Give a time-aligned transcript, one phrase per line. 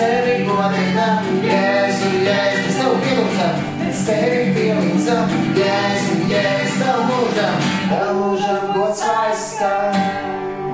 [0.00, 1.26] Mēs tevi godinām.
[1.44, 3.56] Jēzu, Jēzu, mēs tev pielūdzam.
[3.80, 5.32] Mēs tevi pielūdzam.
[5.58, 7.66] Jēzu, Jēzu, tev mūžam.
[7.90, 9.98] Tev mūžam gods aizstāv.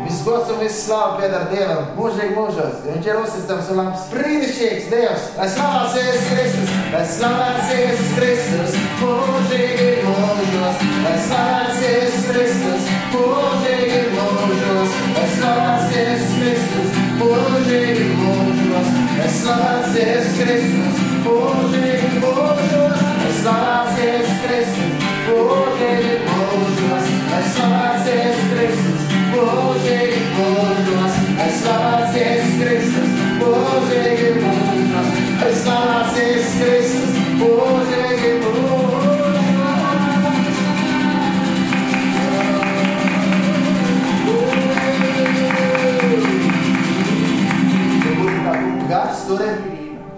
[0.05, 1.89] Viss gods un viss slāva pieder Dievam.
[1.97, 2.77] Mūžīgi mūžos.
[2.85, 4.05] Viņš ir uzticams un labs.
[4.13, 5.27] Brīnišķīgs Dievs.
[5.41, 6.77] Lai slavēts Jēzus Kristus.
[6.93, 8.79] Lai slavēts Jēzus Kristus.
[9.01, 10.87] Mūžīgi mūžos.
[11.03, 12.95] Lai slavēts Jēzus Kristus.
[13.17, 15.03] Mūžīgi mūžos.
[15.19, 17.03] Lai slavēts Jēzus Kristus.
[17.25, 19.06] Mūžīgi mūžos.
[19.27, 20.99] Lai slavēts Jēzus Kristus.
[21.25, 23.01] Mūžīgi mūžos.
[23.03, 25.09] Lai slavēts Jēzus Kristus.
[25.27, 27.09] Mūžīgi mūžos.
[27.33, 29.17] Lai slavēts Jēzus Kristus.
[29.33, 31.19] Mūžīgi mūžos.
[31.41, 33.17] Lai slavēts Jēzus Kristus.
[33.41, 35.19] Mūžīgi mūžos.
[35.43, 37.19] Lai slavēts Jēzus Kristus.
[37.43, 37.76] Mūžīgi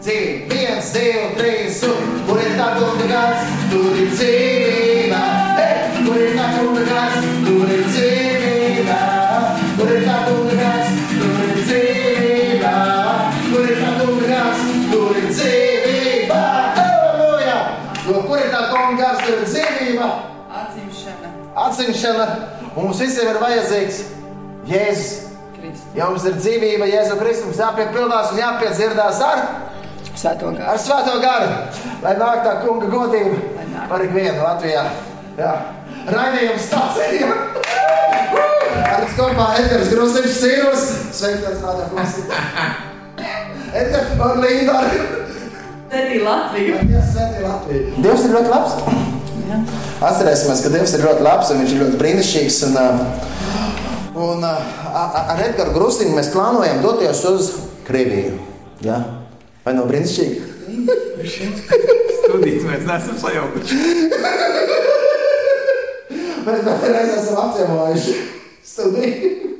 [0.08, 0.54] dzīvība.
[0.54, 5.20] Viens, divi, trīs, un kur ir tā kunga gars, tur ir dzīvība.
[5.58, 5.74] Hey!
[6.06, 8.98] Kur ir tā kunga gars, tur ir dzīvība.
[9.76, 12.72] Kur ir tā kunga gars, tur ir dzīvība.
[13.50, 16.40] Kur ir tā kunga gars, tur ir dzīvība.
[16.78, 17.60] Halleluja!
[18.08, 20.10] Jo kur ir tā kunga gars, tur ir dzīvība.
[20.58, 21.34] Atzimšana
[21.68, 22.28] Atzīšana
[22.76, 24.04] mums visiem ir vajadzīgs
[24.68, 25.16] Jēzus.
[25.58, 25.86] Kristus.
[25.96, 29.40] Ja mums ir dzīvība, Jēzu Kristu, mums jāpiepildās un jāpiedzirdās ar,
[30.18, 30.66] Svēto gāru.
[30.72, 31.48] ar svēto garu,
[32.02, 33.36] lai nāk tā kunga godība
[33.88, 34.84] par ikvienu Latvijā.
[35.38, 35.52] Jā.
[36.08, 37.34] Raidījums stācijiem!
[38.78, 40.82] Ar mums kopā Edgars Grosiņš Sīros,
[41.14, 42.16] sveikties tādā kungs.
[43.82, 44.80] Edgars un Linda
[45.90, 46.80] bija Latvija.
[46.88, 47.94] Dievs svētī Latviju.
[48.04, 48.74] Dievs ir ļoti labs.
[49.48, 49.60] Jā.
[50.08, 52.58] Atcerēsimies, ka Dievs ir ļoti labs un viņš ir ļoti brīnišķīgs.
[52.68, 52.90] Un, uh,
[54.28, 57.52] un uh, a- ar Edgars Grusinu mēs plānojam doties uz
[57.88, 58.34] Krieviju.
[58.84, 58.98] Ja?
[59.68, 60.36] Vai nav brīnišķīgi?
[62.22, 63.80] Studijas mēs neesam sajaukuši.
[66.46, 68.14] Mēs vēlamies esam apciemojuši
[68.64, 69.57] studiju.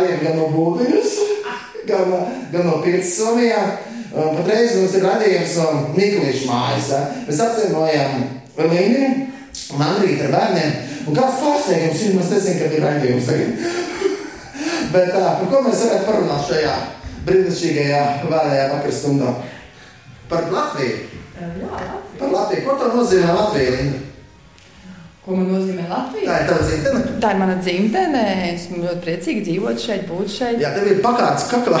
[0.00, 1.16] Raidījumi gan no Bulgārijas,
[1.88, 2.12] gan,
[2.52, 2.80] gan no.
[4.10, 6.88] Un Patreiz mums ir raidījums no Miklīša mājas.
[6.90, 7.00] ja.
[7.28, 8.24] Mēs apciemojam
[8.58, 9.10] Līniju,
[9.78, 10.72] Mandrīt ar bērniem.
[11.06, 13.62] Un kāds pārsteigums ir, mēs nezinām, kad ir raidījums tagad.
[14.94, 16.74] Bet tā, par ko mēs varētu parunāt šajā
[17.28, 19.34] brīnišķīgajā vēlējā vakar stundā?
[20.30, 21.06] Par Latviju.
[21.38, 22.00] Jā, Latvija.
[22.18, 22.66] Par Latviju.
[22.66, 23.76] Ko tā nozīmē Latvija?
[23.78, 24.09] Linda?
[25.20, 26.24] Ko man nozīmē Latvija?
[26.24, 27.00] Tā ir tava dzimtene.
[27.20, 28.22] Tā ir mana dzimtene.
[28.54, 30.62] Esmu ļoti priecīga dzīvot šeit, būt šeit.
[30.62, 31.80] Jā, tev ir pakāpes kaklā.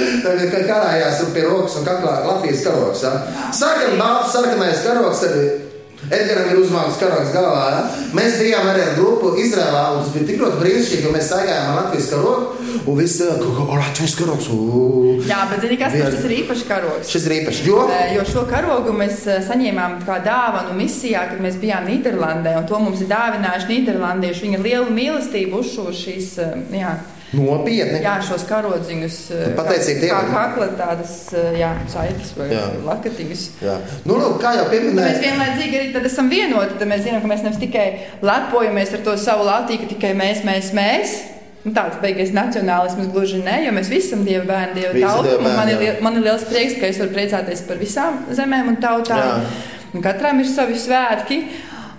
[0.00, 3.04] ir kā karājās pie rokas un kaklā Latvijas karoks.
[3.04, 3.12] Ja?
[3.52, 5.26] Sarkan, balts, sarkanais karoks.
[5.28, 5.68] Ir
[6.08, 7.64] Edgars ir uzmanīgs karoks galvā.
[7.74, 7.82] Ja?
[8.16, 9.84] Mēs bijām arī ar grupu Izrēlā.
[9.98, 12.59] Tas bija tik ļoti brīnišķīgi, ka mēs staigājām ar Latvijas karogu.
[12.86, 15.26] Un viss cilvēki, ka, o, Latvijas karogs, ū.
[15.28, 17.10] Jā, bet zini, kas Vien- tas ir īpašs karogs?
[17.12, 17.88] Šis ir īpašs, jo?
[17.92, 22.56] Eh, Jo šo karogu mēs eh, saņēmām kā dāvanu misijā, kad mēs bijām Nīderlandē.
[22.58, 24.42] un To mums ir dāvinājuši Nīderlandieši.
[24.46, 26.92] Viņi ir lielu mīlestību uzšuvuši šīs, eh, jā,
[27.32, 28.00] Nopietni.
[28.02, 29.16] jā, šos karodziņus.
[29.30, 32.64] eh, Pateicība kā- Kā kakla tādas eh, jā, saites vai Jā.
[32.84, 33.42] lakatiņas.
[33.62, 33.76] Jā.
[34.04, 36.78] Nu, nu, kā jau Nu, Mēs pieminēju, vienlaicīgi arī tad esam vienoti.
[36.78, 40.42] Tad mēs zinām, ka mēs nevis tikai lepojamies ar to savu Latviju, ka tikai mēs,
[40.44, 41.08] mēs, mēs.
[41.22, 45.36] Nu, tāds beigas nacionālisms gluži ne, jo mēs visi esam dieva bērni, Visi tauta.
[45.44, 49.44] Man, ir, man ir liels prieks, ka es varu priecāties par visām zemēm un tautām.
[49.92, 51.42] Un katram ir savi svētki.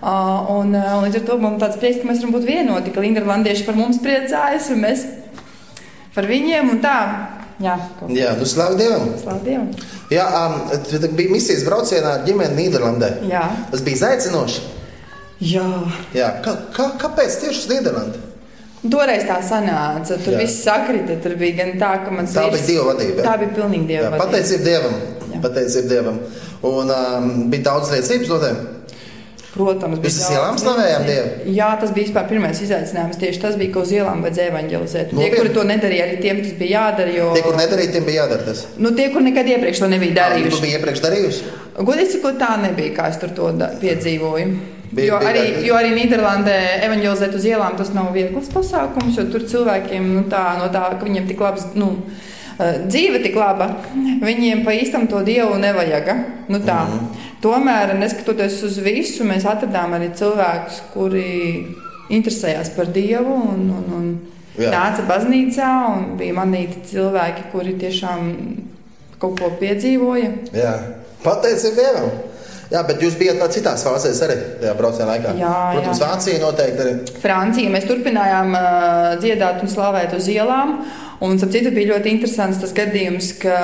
[0.02, 3.04] Uh, un, un līdz ar to man tāds prieks, ka mēs varam būt vienoti, ka
[3.04, 5.04] Nīderlandieši par mums priecājas un mēs
[6.16, 6.98] par viņiem un tā.
[7.62, 7.76] Jā,
[8.10, 9.12] jā, nu, slāv Dievam.
[9.22, 9.68] Slavu Dievam.
[10.10, 13.12] Jā, um, bija misijas braucienā ar ģimeni Nīderlandē.
[13.30, 13.44] Jā.
[13.70, 14.64] Tas bija izaicinoši.
[15.52, 15.68] Jā.
[16.18, 18.31] Jā, kā, kā, kāpēc tieši uz Nīderlandi?
[18.82, 20.18] Toreiz tā sanāca.
[20.26, 20.42] Tur Jā.
[20.42, 21.20] viss sakrita.
[21.22, 23.26] Tur bija gan tā, ka mans Tā bija Dieva vadība.
[23.28, 24.26] Tā bija pilnīgi dieva Jā, vadība.
[24.26, 24.96] pateicība Dievam.
[25.32, 25.42] Jā.
[25.46, 26.22] Pateicība Dievam.
[26.72, 28.62] Un um, bija daudz liecības no tiem.
[29.52, 31.54] Protams, bija daudz ielām slavējām liecību.
[31.60, 33.22] Jā, tas bija vispār pirmais izaicinājums.
[33.22, 35.14] Tieši tas bija, ka uz ielām vajadzēja evanģelizēt.
[35.14, 37.16] Tie, kuri to nedarīja, arī tiem tas bija jādara.
[37.20, 37.30] Jo...
[37.36, 38.66] Tie, kur nedarīja, tiem bija jādara tas.
[38.82, 40.62] Nu, tie, kur nekad iepriekš to nebija darījuši.
[40.64, 41.50] biji iepriekš darījusi?
[41.78, 43.52] Godīgi sakot, tā nebija, kā es tur to
[43.84, 44.81] piedzīvoju.
[44.92, 46.58] Bija- jo, bija arī, arī- jo arī Nīderlandē
[46.88, 51.06] evanģelizēt uz ielām tas nav viegls pasākums, jo tur cilvēkiem nu, tā, no tā, ka
[51.06, 51.66] viņiem tik labs.
[51.76, 51.96] Nu,
[52.60, 56.26] eh, Dzīve tik laba, viņiem pa īstam to dievu nevajag.
[56.50, 56.86] Nu, tā.
[56.88, 57.08] Mhm.
[57.42, 61.66] Tomēr, neskatoties uz visu, mēs atradām arī cilvēkus, kuri
[62.10, 64.20] interesējās par dievu un, un, un
[64.60, 64.70] Jā.
[64.70, 65.70] nāca baznīcā.
[65.96, 68.36] un Bija manīti cilvēki, kuri tiešām
[69.20, 70.32] kaut ko piedzīvoja.
[70.54, 70.74] Jā,
[71.24, 72.12] pateicība Dievam.
[72.72, 75.34] Jā, bet jūs bijat citās fāzēs arī tajā brauciena laikā.
[75.36, 76.08] Jā, Protams, jā.
[76.08, 76.94] Vācija noteikti arī.
[77.20, 77.72] Francija.
[77.74, 80.78] Mēs turpinājām uh, dziedāt un slavēt uz ielām.
[81.22, 83.58] Un, ap citu, bija ļoti interesants tas gadījums, ka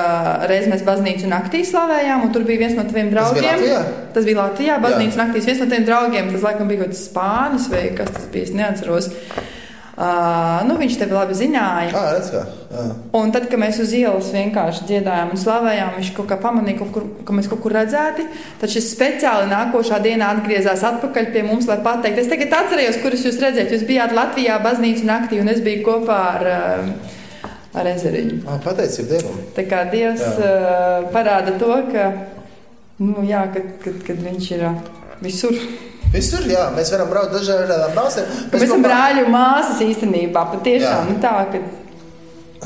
[0.46, 3.64] reiz mēs baznīcu naktī slavējām, un tur bija viens no taviem Tas bija draugiem.
[3.64, 3.80] Latvijā?
[4.14, 5.48] Tas bija Latvijā, baznīcas naktīs.
[5.48, 8.54] Viens no tiem draugiem, tas laikam bija kaut kāds spānis vai kas tas bija, es
[8.60, 9.10] neatceros.
[9.98, 11.90] Uh, nu, viņš tevi labi zināja.
[11.98, 12.44] Ah, redz kā.
[12.70, 12.82] Jā.
[13.18, 16.92] Un tad, kad mēs uz ielas vienkārši dziedājām un slavējām, viņš kaut kā pamanīja, kaut
[16.94, 18.28] kur, ka mēs kaut kur redzēti.
[18.60, 23.26] Tad šis speciāli nākošā dienā atgriezās atpakaļ pie mums, lai pateiktu, es tagad atcerējos, kurus
[23.26, 23.74] jūs redzējāt.
[23.74, 27.50] Jūs bijāt Latvijā baznīcu naktī, un es biju kopā ar, uh,
[27.82, 28.38] ar ezeriņu.
[28.46, 29.44] Ah, pateicība Dievam.
[29.58, 32.06] Tā kā Dievs uh, parāda to, ka,
[33.02, 34.78] nu, jā, kad, kad, kad viņš ir uh,
[35.26, 35.58] visur.
[36.12, 38.30] Visur, jā, mēs varam braukt dažādām valstīm.
[38.52, 40.46] Mēs esam brāļi un māsas īstenībā.
[40.54, 41.10] Patiešām Jā.
[41.10, 41.60] nu, tā, ka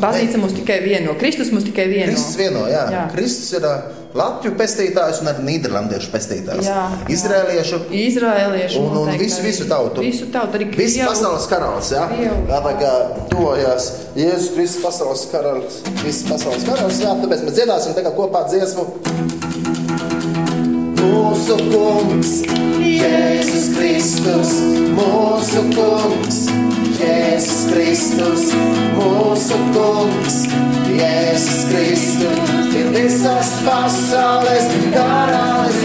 [0.02, 2.12] baznīca mūs tikai vieno, Kristus mūs tikai vieno.
[2.12, 2.84] Kristus vieno, jā.
[2.94, 3.08] Jā.
[3.14, 3.66] Kristus ir
[4.12, 6.66] Latviju pestītājs un arī Nīderlandiešu pestītājs.
[6.68, 7.06] Jā, jā.
[7.14, 7.78] Izrēliešu.
[7.96, 10.00] Izraēlieši Un- un noteikti visu- visu tautu.
[10.04, 11.06] Visu tautu, arī Krievu.
[11.08, 12.02] pasaules karalis, jā.
[12.12, 12.42] Krievu.
[12.50, 12.92] Jā, tā kā
[13.32, 15.80] tojās Jēzus Kristus pasaules karalis.
[16.04, 17.16] Viss pasaules karalis, jā.
[17.24, 18.86] Tāpēc mēs dziedāsim tagad kopā dziesmu.
[21.42, 22.28] Mūsu kungs,
[22.78, 24.50] Jēzus Kristus,
[24.94, 26.36] mūsu kungs,
[27.00, 28.44] Jēzus Kristus,
[28.94, 30.36] mūsu kungs,
[30.94, 35.80] Jēzus Kristus, ir visas pasaules karalis.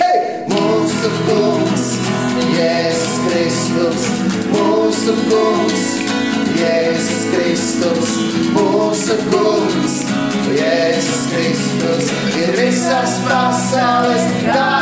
[0.00, 0.22] Hey!
[0.54, 1.84] Mūsu kungs,
[2.56, 4.08] Jēzus Kristus,
[4.54, 5.84] mūsu kungs,
[6.62, 8.16] Jēzus Kristus,
[8.56, 10.00] mūsu kungs,
[10.56, 12.10] Jēzus Kristus,
[12.40, 14.75] ir visas pasaules karalis.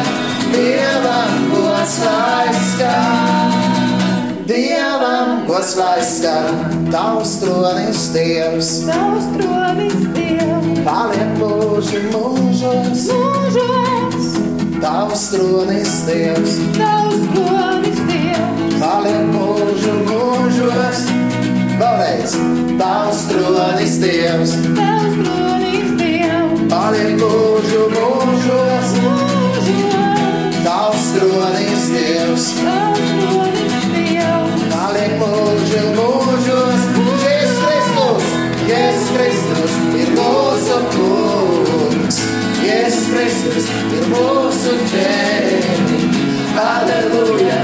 [0.53, 3.55] Dievam gods lai skan.
[4.49, 6.63] Dievam gods lai skan,
[6.93, 8.73] tavs tronis Dievs.
[8.89, 14.33] Tavs tronis Dievs, Paliek mūži mūžos, mūžos,
[14.83, 16.59] tavs tronis Dievs.
[16.79, 19.42] tavs tronis Dievs, Paliek mūžos,
[22.23, 24.53] vēlreiz tavs tronis Dievs.
[24.77, 32.47] tavs tronis Dievs, Paliek mūžu mūžos, mūžos, tavs tronis Dievs.
[32.63, 36.87] tavs tronis Dievs, Paliek mūžu mūžos,
[37.25, 38.31] Jēzus Kristus,
[38.71, 42.23] Jēzus Kristus ir mūsu kungs.
[42.63, 46.31] Jēzus Kristus ir mūsu ķēniņš.
[46.63, 47.59] Aleluja,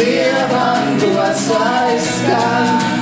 [0.00, 2.99] Dievam gods lai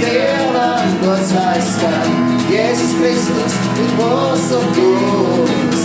[0.00, 0.10] skan.
[0.10, 5.82] Dievam gods lai skan, Jēzus Jēzus Kristus ir mūsu kungs.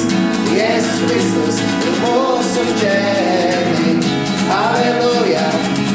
[0.56, 4.10] Jēzus Kristus ir mūsu ķēniņš.
[4.56, 5.46] Aleluja,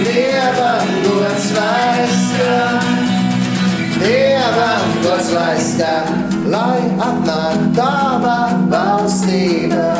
[0.05, 2.89] Dievam gods lai skan.
[4.01, 8.39] Dievam gods lai skan, lai atnāk tava
[8.71, 9.91] valstība.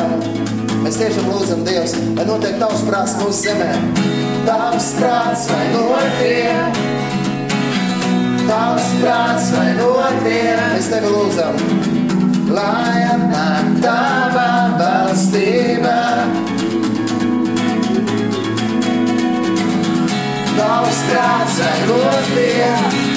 [0.81, 3.69] Mēs tiešām lūdzam Dievs, lai notiek tavs prāts mūsu zemē.
[4.47, 7.00] Tavs prāts vai notiek,
[8.47, 10.61] tavs prāts vai notiek.
[10.73, 11.61] Mēs tevi lūdzam,
[12.55, 14.47] lai atnāk tava
[14.81, 15.95] valstība.
[20.57, 23.10] Tavs prāts vai notiek.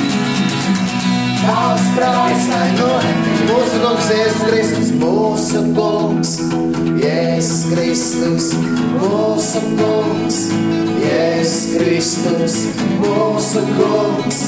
[1.44, 3.24] Tavs prāts vai notiek.
[3.44, 6.30] Mūsu kungs Jēzus Kristus, mūsu kungs,
[7.02, 8.46] Jēzus Kristus,
[8.96, 10.38] mūsu kungs,
[11.02, 12.56] Jēzus Kristus,
[13.02, 14.40] mūsu kungs,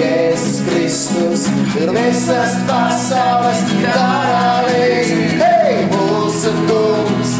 [0.00, 1.46] Jēzus Kristus,
[1.78, 5.14] ir visas pasaules karalis.
[5.38, 7.36] Hei, mūsu kungs,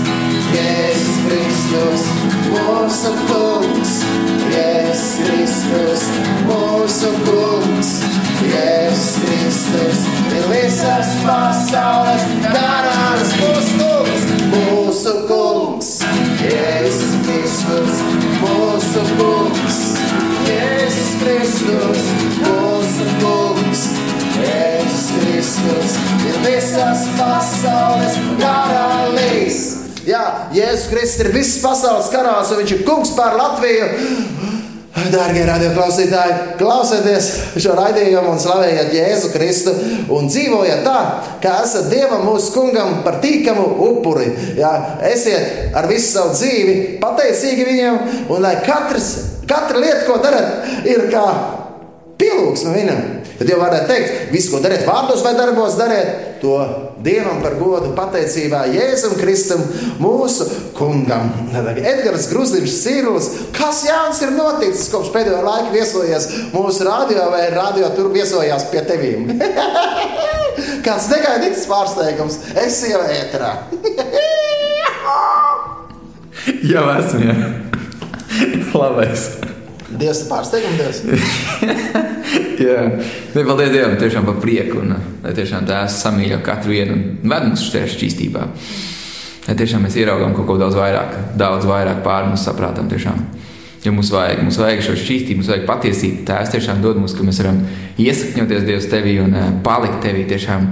[0.54, 2.06] Jēzus Kristus,
[2.52, 3.96] mūsu kungs,
[4.54, 6.06] Jēzus Kristus,
[6.46, 7.98] mūsu kungs.
[8.50, 10.00] Jēzus Kristus
[10.34, 15.90] ir visas pasaules karalis, mūsu kungs, mūsu kungs.
[16.44, 18.02] Jēzus Kristus,
[18.42, 19.78] mūsu kungs,
[20.48, 22.04] Jēzus Kristus,
[22.42, 23.86] mūsu kungs.
[24.44, 25.96] Jēzus Kristus
[26.28, 29.62] ir visas pasaules karalis.
[30.04, 33.88] Jā, Jēzus Kristus ir visas pasaules karalis, un viņš ir kungs pār Latviju.
[34.94, 39.72] Dārgie radioklausītāji, klausieties šo raidījumu un slavējiet Jēzu Kristu
[40.14, 40.98] un dzīvojiet tā,
[41.42, 44.30] kā esat Dievam mūsu kungam par tīkamu upuri.
[44.58, 44.70] Jā,
[45.10, 47.98] esiet ar visu savu dzīvi pateicīgi viņam,
[48.30, 49.10] un lai katrs,
[49.50, 51.26] katra lieta, ko darat, ir kā
[52.20, 53.02] pielūgs no viņam.
[53.38, 56.08] Tad jau varētu teikt, visu, ko dariet vārdos vai darbos, dariet
[56.42, 56.58] to
[57.04, 59.60] Dievam par godu, pateicībā Jēzum Kristum,
[60.00, 61.28] mūsu kungam.
[61.52, 63.26] Edgars Grusdiņš, Sīrulis,
[63.56, 68.82] kas jauns ir noticis kopš pēdējo laiku viesojies mūsu radio vai radio tur viesojās pie
[68.88, 69.20] tevīm?
[70.86, 73.52] Kāds negaidīts pārsteigums, es jau ēterā.
[76.72, 77.36] jau esmu, jā.
[78.74, 79.53] Labais.
[79.98, 81.02] Dievs ir pārsteigums.
[82.64, 82.80] Jā,
[83.34, 84.80] ne, paldies Dievam tiešām par prieku.
[84.82, 88.44] Un, lai tiešām tās samīļo katru vienu un ved mums šajā šķīstībā.
[89.44, 93.20] Lai tiešām mēs ieraugām kaut ko daudz vairāk, daudz vairāk pāri mums saprātam tiešām.
[93.84, 96.22] Jo mums vajag, mums vajag šo šķīstību, mums vajag patiesību.
[96.30, 97.60] Tās tiešām dod mums, ka mēs varam
[98.00, 100.70] iesakņoties Dievs tevī un uh, palikt tevī tiešām.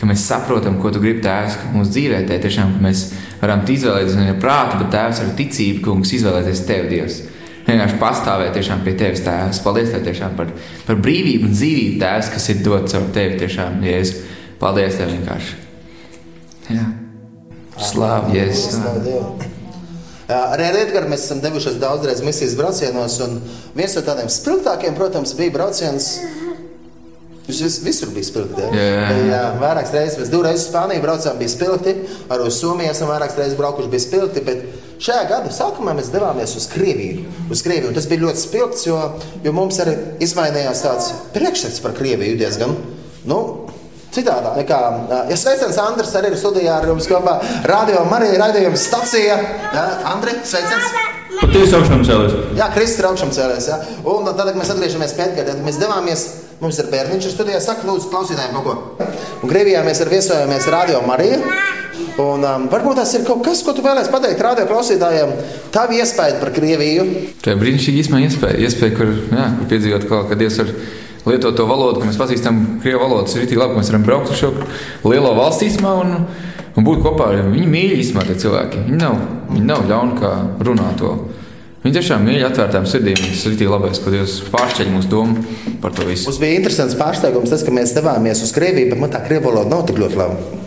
[0.00, 2.24] Ka mēs saprotam, ko tu gribi tēvs mūsu dzīvē.
[2.30, 3.04] Tē, tiešām, ka mēs
[3.42, 7.20] varam izvēlēties ne prātu, bet tēvs ar ticību, kungs, izvēlēties tevi, Dievs
[7.66, 9.62] vienkārši pastāvēt tiešām pie tevis, Tēvs.
[9.64, 10.52] Paldies tev tiešām par,
[10.88, 13.40] par brīvību un dzīvību, Tēvs, kas ir dots caur tevi.
[13.42, 14.22] Tiešām, Jēzus.
[14.60, 15.58] Paldies tev vienkārši.
[16.74, 16.86] Jā.
[17.80, 18.78] Slāv, Jēzus.
[20.24, 23.42] Arī ar Edgars mēs esam devušies daudzreiz misijas braucienos, un
[23.76, 26.14] viens no tādiem spilgtākiem, protams, bija brauciens
[27.44, 28.62] Viņš vis, visur bija spilgti.
[28.62, 28.68] Ja?
[28.72, 29.24] Jā, jā.
[29.28, 31.92] jā, vairākas reizes mēs divreiz uz Spāniju braucām, bija spilgti.
[32.32, 34.44] Uz Somiju esam vairākas reizes braukuši, bija spilgti.
[34.46, 34.62] Bet
[35.04, 37.26] šajā gada sākumā mēs devāmies uz Krieviju.
[37.52, 37.92] Uz Krieviju.
[37.98, 38.96] Tas bija ļoti spilgts, jo,
[39.44, 42.72] jo mums arī izmainījās tāds priekšstats par Krieviju diezgan.
[43.28, 43.42] Nu,
[44.14, 44.78] Citādā nekā.
[45.26, 47.34] Ja sveiciens Andris arī ir studijā ar jums kopā.
[47.66, 49.40] Radio Marija raidījuma stacija.
[49.74, 50.92] Ja, Andri, sveiciens!
[51.40, 52.34] Patiesi augšām cēlēs.
[52.54, 53.66] Jā, Kristus ir augšām cēlēs.
[53.72, 53.80] Ja.
[54.06, 56.22] Un tad, kad mēs atgriežamies pēc gada, mēs devāmies
[56.64, 59.08] Mums ir bērniņš, kas studijā saka, lūdzu, klausītājiem kaut ko.
[59.44, 61.42] Un Krievijā mēs ar viesojāmies Radio Mariju.
[62.24, 65.34] Un, um, varbūt tas ir kaut kas, ko tu vēlēsi pateikt radio klausītājiem.
[65.74, 67.04] Tā bija iespēja par Krieviju.
[67.44, 70.72] Tā ir brīnišķīga iespēja, iespēja kur, jā, kur piedzīvot kaut ko, kad Dievs ir
[71.28, 73.28] lietot to valodu, ka mēs pazīstam krievu valodu.
[73.34, 74.54] Ir ļoti labi, ka mēs varam braukt uz šo
[75.04, 76.16] lielo valsts īstenībā un,
[76.72, 77.54] un būt kopā ar viņiem.
[77.58, 78.86] Viņi mīl īstenībā tie cilvēki.
[78.88, 79.20] Viņi nav,
[79.52, 81.16] viņi nav ļauni, kā runā to.
[81.84, 83.18] Viņi tiešām mīl atvērtām sirdīm.
[83.20, 85.42] Tas ir ļoti labi, ka Dievs pāršķeļ mūsu domu
[85.82, 86.30] par to visu.
[86.30, 89.68] Mums bija interesants pārsteigums tas, ka mēs devāmies uz Krieviju, bet man tā krievu valoda
[89.68, 90.63] nav tik ļoti laba.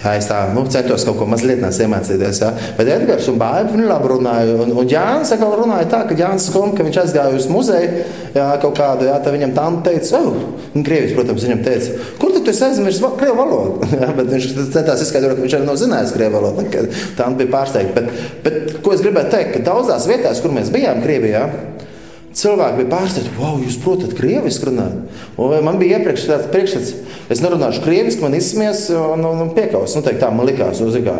[0.00, 2.40] Jā, es tā nu, centos kaut ko mazliet iemācīties.
[2.40, 2.50] Jā.
[2.78, 4.54] Bet Edgars un Bāba viņi labi runāja.
[4.64, 8.46] Un, un Jānis atkal runāja tā, ka Jānis Skom, ka viņš aizgāja uz muzeju jā,
[8.62, 10.40] kaut kādu, jā, tā viņam tā teica, oh,
[10.72, 13.88] un Krievijas, protams, viņam teica, kur tu esi aizmirsis krievu valodu?
[14.00, 16.88] Jā, bet viņš centās izskaidrot, ka viņš arī nav zinājis krievu valodu.
[17.18, 18.00] Tā bija pārsteigta.
[18.00, 21.44] Bet, bet, ko es gribētu teikt, ka daudzās vietās, kur mēs bijām Krievijā,
[22.30, 25.16] Cilvēki bija pārsteigti, wow, jūs protat krieviski runāt.
[25.40, 26.92] Un man bija iepriekš tāds priekšstats,
[27.34, 29.96] es nerunāšu krieviski, man izsmies un, un, un piekaus.
[29.98, 31.16] Nu, teikt, tā man likās, nu, kā,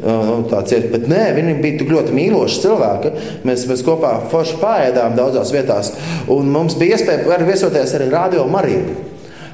[0.00, 0.88] nu, tāds iet.
[0.94, 3.12] Bet nē, viņi bija tik ļoti mīloši cilvēki.
[3.44, 5.92] Mēs, mēs kopā forši pārēdām daudzās vietās.
[6.32, 8.96] Un mums bija iespēja arī viesoties arī Radio Mariju.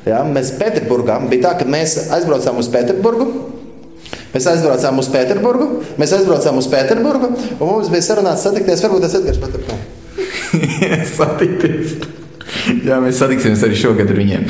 [0.07, 3.33] Ja, mēs Pēterburgā bija tā, ka mēs aizbraucām uz Pēterburgu.
[4.31, 5.67] Mēs aizbraucām uz Pēterburgu,
[5.99, 8.87] mēs aizbraucām uz Pēterburgu, un mums bija sarunāts satikties.
[8.87, 10.00] Varbūt tas Edgars paturpina.
[11.18, 11.99] satikties.
[12.84, 14.46] Jā, mēs satiksimies arī šogad ar viņiem.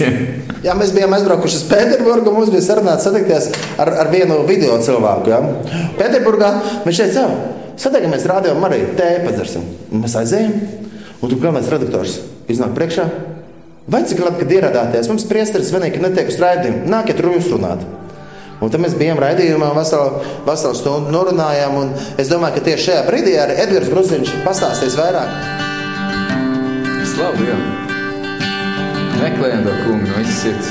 [0.66, 2.32] Jā, mēs bijām aizbraukuši uz Pēterburgu.
[2.34, 3.48] Mums bija sarunāts satikties
[3.80, 5.32] ar, ar vienu video cilvēku.
[5.32, 5.40] Ja?
[5.98, 6.52] Pēterburgā
[6.86, 7.24] viņš teica,
[7.80, 9.66] satiekamies rādījumā arī tēju padzersim.
[9.90, 10.54] Un mēs aizējām,
[11.20, 12.20] un tur galvenais redaktors
[12.50, 13.08] iznāk priekšā.
[13.90, 15.08] Vai cik labi, kad ieradāties?
[15.10, 16.84] Mums priesteris vienīgi netiek uz raidījumu.
[16.92, 17.82] Nāciet, runāt.
[18.60, 21.78] Un tad mēs bijām raidījumā, veselu, veselu stundu norunājām.
[22.20, 25.32] Es domāju, ka tieši šajā brīdī arī Edgars Grunziņš pastāstīs vairāk.
[27.08, 27.56] Slavu, jā.
[29.20, 30.68] Meklējam to kungu no visas sirds.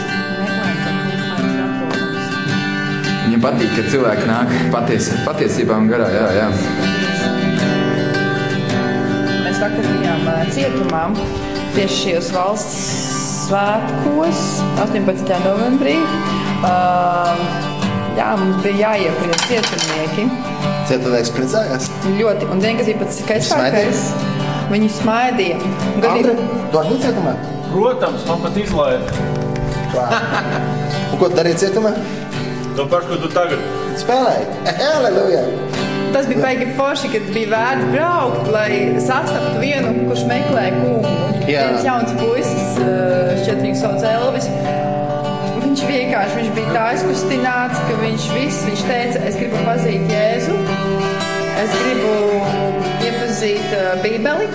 [3.23, 6.11] Viņam patīk, ka cilvēki nāk patiesi, patiesībām garā.
[6.13, 6.47] Jā, jā.
[9.47, 11.03] Mēs vakar bijām cietumā
[11.73, 12.85] tieši šajos valsts
[13.47, 14.45] svētkos,
[14.85, 15.33] 18.
[15.45, 15.97] novembrī.
[16.59, 17.68] Uh,
[18.17, 20.25] jā, mums bija jāiepriec cietumnieki.
[20.89, 21.89] Cietumnieks priecājās.
[22.17, 24.03] Ļoti, un bija pats skaistākais?
[24.69, 25.59] Viņi smaidīja.
[26.09, 26.35] Andri,
[26.71, 27.35] tu arī cietumā?
[27.69, 29.27] Protams, man pat izlaida.
[31.09, 31.93] Un ko tu darīji cietumā?
[32.77, 33.63] To pašu, ko tu tagad.
[33.99, 34.45] Spēlēji.
[34.93, 35.43] Aleluja!
[36.13, 38.69] Tas bija baigi forši, kad bija vērts braukt, lai
[39.03, 41.11] sastaptu vienu, kurš meklē kungu.
[41.49, 41.67] Jā.
[41.69, 44.49] Viens jauns puisis, eh, šķiet viņu sauc Elvis.
[45.79, 50.57] Viņš vienkārši viņš bija tā aizkustināts, ka viņš viss, viņš teica, es gribu pazīt Jēzu,
[51.61, 52.09] es gribu
[53.07, 54.49] iepazīt uh, Bībeli.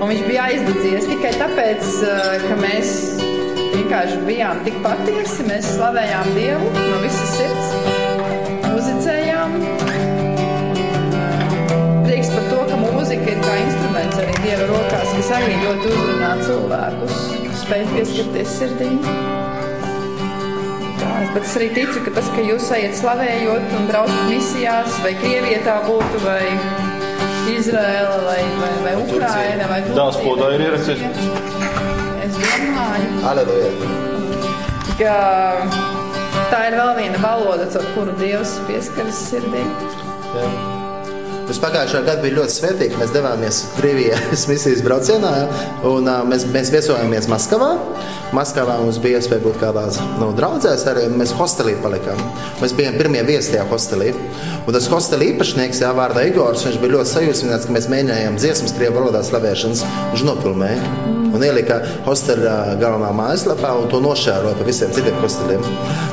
[0.00, 2.96] Un viņš bija aizdedzies tikai tāpēc, uh, ka mēs
[3.76, 5.46] vienkārši bijām tik patiesi.
[5.52, 7.72] Mēs slavējām Dievu no visas sirds,
[8.66, 9.58] muzicējām.
[12.10, 16.38] Prieks par to, ka mūzika ir kā instruments arī Dieva rokās, kas arī ļoti uzrunā
[16.42, 17.26] cilvēkus,
[17.62, 19.45] spēj pieskarties sirdīm.
[21.16, 25.14] Tā, Bet es arī ticu, ka tas, ka jūs ejat slavējot un braucat misijās, vai
[25.16, 26.42] Krievijā tā būtu, vai
[27.54, 31.24] Izraela, vai, vai, vai Ukraina, vai Tās Turcija, podā vai ir ierakstīts.
[31.24, 32.20] Turcija.
[32.26, 33.72] Es domāju, Aleluja!
[35.00, 35.16] ka
[36.52, 39.64] tā ir vēl viena valoda, ar kuru Dievs pieskaras sirdī.
[40.36, 40.48] Jā.
[41.46, 42.96] Mums pagājušā gada bija ļoti svētīgi.
[42.98, 45.30] Mēs devāmies Krievijas misijas braucienā,
[45.86, 47.68] un uh, mēs, mēs viesojāmies Maskavā.
[48.34, 49.86] Maskavā mums bija iespēja būt kādā
[50.20, 52.18] no draugiem, arī un mēs hostelī palikām.
[52.62, 54.12] Mēs bijām pirmie viesi tajā hostelī.
[54.66, 58.74] Un tas hostela īpašnieks, jā, vārdā Igors, viņš bija ļoti sajūsmināts, ka mēs mēģinājām dziesmas
[58.78, 59.84] krievu valodā slavēšanas.
[60.14, 65.62] Viņš nofilmēja un ielika hostela galvenā mājaslapā un to nošēroja pa visiem citiem hosteliem.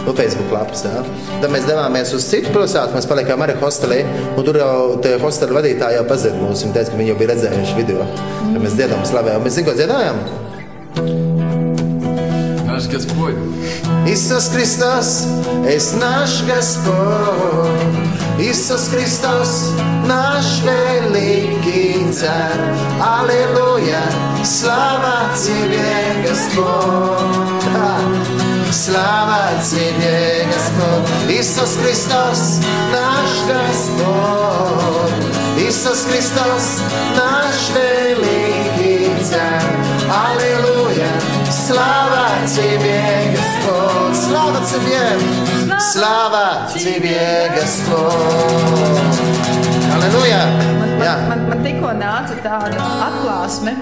[0.04, 0.84] No Facebook lapas.
[0.86, 1.04] Jā.
[1.39, 4.04] Tad mēs devāmies uz citu pilsētu, mēs palikām arī hostelī.
[4.43, 6.65] Tur jau tie hostela vadītāji jau pazina mūs.
[6.67, 8.08] Viņi teica, ka viņi jau bija redzējuši video,
[8.43, 9.45] kad mēs dziedām, slavējām.
[9.47, 11.21] Mēs zinām, ko dziedājām.
[12.82, 13.34] Nāc, kas poļ.
[14.08, 15.26] Иисус Христос,
[15.68, 18.18] есть наш Господь.
[18.38, 19.72] Иисус Христос,
[20.06, 22.74] наш великий Царь.
[23.00, 24.02] Аллилуйя,
[24.44, 27.64] слава Тебе, Господь.
[27.74, 27.98] Да.
[28.72, 31.30] Слава Тебе, Господь.
[31.30, 32.61] Иисус Христос,
[32.92, 35.12] наш Господь.
[35.58, 36.80] Иисус Христос,
[37.16, 39.78] наш великий Царь.
[40.08, 41.11] Аллилуйя,
[41.67, 44.99] Sława Ciebie, Gospod, sława Ciebie,
[45.93, 48.15] sława Ciebie, Gospod.
[49.91, 50.45] Halleluja!
[50.58, 53.78] Man, man, man, man tikko nāca tāda atklāsme,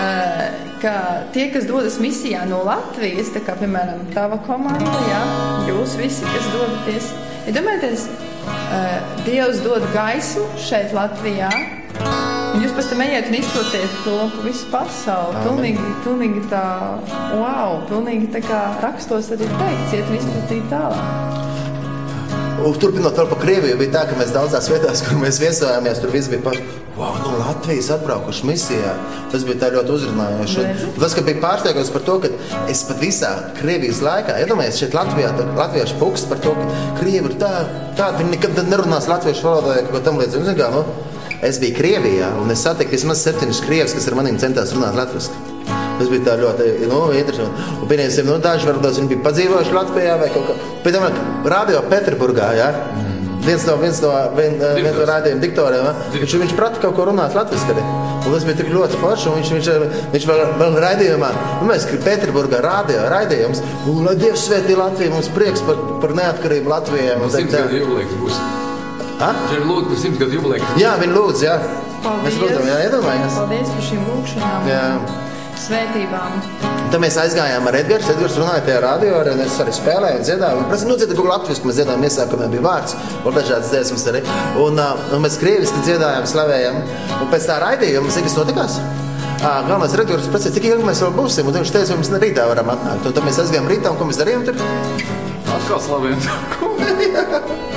[0.00, 0.48] eh,
[0.80, 0.94] ka
[1.36, 5.20] tie, kas dodas misijā no Latvijas, tā kā, piemēram, tava komanda, jā,
[5.68, 7.12] jūs visi, kas dodaties,
[7.44, 8.08] ja domājaties,
[8.72, 8.96] eh,
[9.28, 11.52] Dievs dod gaismu šeit Latvijā,
[12.54, 15.40] Jūs pēc tam ejiet un izplatiet to pa visu pasauli.
[15.42, 16.66] Pilnīgi, pilnīgi tā,
[17.34, 21.40] wow, pilnīgi tā kā rakstos arī teikts, iet un izplatīt tālāk.
[22.80, 26.44] Turpinot par Krieviju, bija tā, ka mēs daudzās vietās, kur mēs viesojāmies, tur viss bija
[26.46, 26.56] par
[26.96, 28.92] wow, no Latvijas atbraukuši misijā.
[29.32, 30.66] Tas bija ļoti uzrunājoši.
[31.00, 32.30] Tas, bija pārsteigums par to, ka
[32.70, 37.32] es pat visā Krievijas laikā, iedomājieties, šeit Latvijā, tā, latviešu puksts par to, ka Krievi
[37.32, 37.50] ir tā,
[37.98, 41.12] tādi, viņi nekad nerunās latviešu valodā, vai kaut ko tam līdzīgu.
[41.42, 45.54] Es biju Krievijā, un es satiku vismaz septiņus krievis, kas ar maniem centās runāt latviešu.
[45.98, 47.66] Tas bija ļoti nu, interesanti.
[47.78, 50.56] Un, pieņemsim, nu, daži varbūt viņi bija padzīvojuši Latvijā vai kaut kā.
[50.84, 52.48] Pēc tam radio Pēterburgā.
[52.58, 52.70] Ja?
[53.44, 55.86] Viens no, viens no, vien, viens no rādījuma diktoriem.
[55.86, 55.94] Ja?
[56.16, 57.78] Viņš, viņš prata kaut ko runāt latviešu.
[58.24, 59.36] Tas bija tik ļoti forši.
[59.36, 59.70] Viņš, viņš,
[60.16, 63.62] viņš vēl, vēl raidījumā, nu, mēs Pēterburgā rādījām raidījums.
[63.92, 67.18] Un, lai Dievs svētī Latviju, mums prieks par, par neatkarību Latvijai.
[67.20, 68.63] Un, Simts tā- gadu
[69.48, 70.70] Šeit ir lūdzu par simts gadu jubileju.
[70.80, 71.54] Jā, viņi lūdz, jā.
[71.60, 72.40] Mēs Paldies!
[72.42, 73.36] lūdzam, jā, iedomājamies.
[73.40, 74.82] Paldies par šīm lūkšanām, Jā.
[75.64, 76.34] svētībām.
[76.92, 78.10] tad mēs aizgājām ar Edgars.
[78.12, 80.58] Edgars runāja tajā radio, arī un es arī spēlēju, un dziedāju.
[80.60, 82.92] Un prasa, nu, dziedāju kaut ko latviešu, mēs dziedājām iesākumā bija vārds,
[83.24, 84.20] un dažādas dziesmas arī.
[84.60, 86.76] Un, un mēs krieviski dziedājām, slavējām.
[87.22, 88.78] Un pēc tā raidījuma, zini, kas notikās?
[89.44, 92.46] Galvenais redaktors prasīja, cik ilgi mēs vēl būsim, un viņš teica, ka mēs ne rītā
[92.52, 93.08] varam atnākt.
[93.08, 94.56] Un tad mēs aizgājām rītā, un ko mēs darījām tur?
[95.56, 96.20] Atkal slavējam.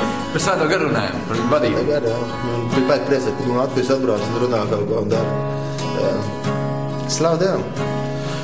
[0.38, 1.78] Par svēto garu runājam, par viņu vadību.
[1.82, 5.08] Tagad, jā, man bija baigi priecāt, ka man Latvijas atbrauc un runā kaut ko un
[5.10, 5.32] dara.
[7.10, 7.64] Slavu Dievam!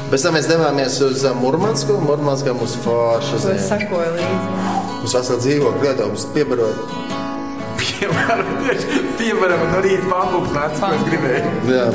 [0.10, 4.58] Pēc tam mēs devāmies uz ā, Murmansku, un Murmanskā mums forša To es sakoju līdzi.
[5.04, 6.98] Mums vesela dzīvokļa lietā, mums piebarot.
[9.22, 11.56] Piemēram, no rīta pankūks nāca, ko es gribēju.
[11.78, 11.88] Jā.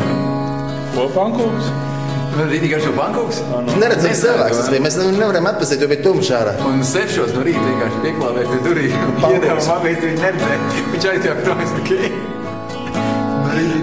[0.94, 1.87] Ko pankūks?
[2.36, 3.38] Man rītī garšo pankūks.
[3.80, 4.82] Neredzams cilvēks tas bija.
[4.84, 6.52] Mēs ne- nevarējām atpazīt, jo bija tumšs ārā.
[6.68, 8.92] Un sešos no rīta vienkārši pieklāvēja pie durvīm.
[9.32, 10.58] Iedēva mamai, viņš neredzēja.
[10.92, 12.10] Viņš aizgāja prom, es tikai.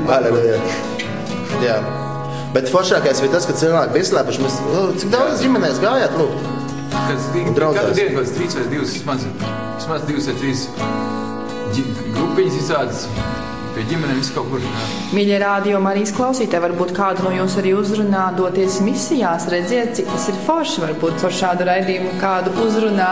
[0.05, 0.59] No Aleluja.
[1.63, 1.77] Jā.
[2.55, 4.43] Bet foršākais bija tas, ka cilvēki bija izslēpuši.
[4.45, 6.13] Mēs, nu, cik daudz ģimenēs gājāt?
[6.19, 6.35] Lūk.
[6.95, 7.81] Kas Un draudzēs.
[7.81, 9.25] katru dienu kaut kāds trīs vai divas, vismaz,
[9.75, 10.61] vismaz divas vai trīs
[12.15, 13.07] grupiņas izsācis
[13.75, 14.63] pie ģimenēm kaut kur.
[15.15, 20.29] Mīļie radio Marijas klausītāji, varbūt kādu no jums arī uzrunā doties misijās, redziet, cik tas
[20.31, 20.81] ir forši.
[20.85, 23.09] Varbūt ar šādu raidījumu kādu uzrunā,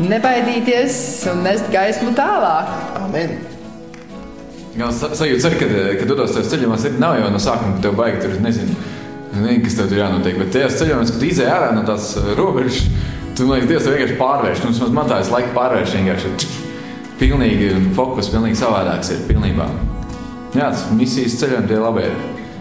[0.00, 0.96] nebaidīties
[1.34, 2.70] un nest gaismu tālāk.
[3.04, 3.36] Amen.
[4.78, 7.82] Jā, sa- sajūta arī, kad, kad dodos tajos ceļojumos, arī nav jau no sākuma, ka
[7.88, 8.76] tev baigi tur, nezinu,
[9.34, 10.38] nezinu, kas tev tur jānotiek.
[10.38, 12.84] Bet tajos ceļojumos, kad izēj ārā no tās uh, robežas,
[13.36, 14.62] tu man liekas, Dievs tev vienkārši pārvērš.
[14.64, 16.34] Nu, vismaz man tā es laiku pārvērš vienkārši.
[17.20, 19.66] Pilnīgi fokus, pilnīgi savādāks ir pilnībā.
[20.50, 22.14] Jā, tas misijas ceļojumi tie labi ir.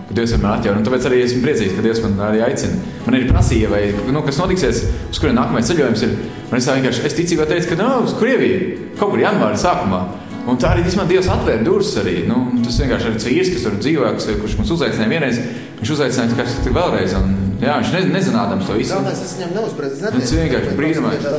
[0.09, 0.79] Ka Dievs vienmēr atjauno.
[0.81, 2.77] Un Tāpēc arī esmu priecīgs, ka Dievs man arī aicina.
[3.05, 6.15] Man arī prasīja, vai, nu, kas notiksies, uz kurien nākamais ceļojums ir.
[6.57, 8.93] Es tā vienkārši es ticībā teicu, ka nav uz Krieviju.
[8.97, 10.01] Kaut kur janvāra sākumā.
[10.49, 12.15] Un tā arī vismaz Dievs atvēra durvis arī.
[12.29, 15.41] Nu, tas vienkārši ir vīrs, kas tur dzīvo, kas, kurš mums uzaicināja vienreiz.
[15.81, 17.13] Viņš uzaicināja tikai tikai vēlreiz.
[17.19, 18.95] Un, jā, viņš ne, nezinādams to visu.
[18.95, 20.01] Galvenais, es viņam neuzspriedu.
[20.15, 21.29] Tas vienkārši brīnumains.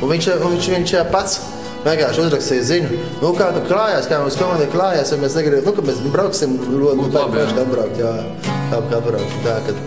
[0.00, 1.40] Un viņš, un viņš, viņš pats
[1.86, 5.12] vienkārši uzrakstīja ziņu, nu, kā tur klājās, kā mums komandai klājās.
[5.14, 8.00] ja Mēs negribam, nu, ka mēs brauksim ļoti paši atbraukt.
[8.00, 8.14] Jā,
[8.70, 9.36] tā kā atbraukt.
[9.46, 9.82] Tā, kad,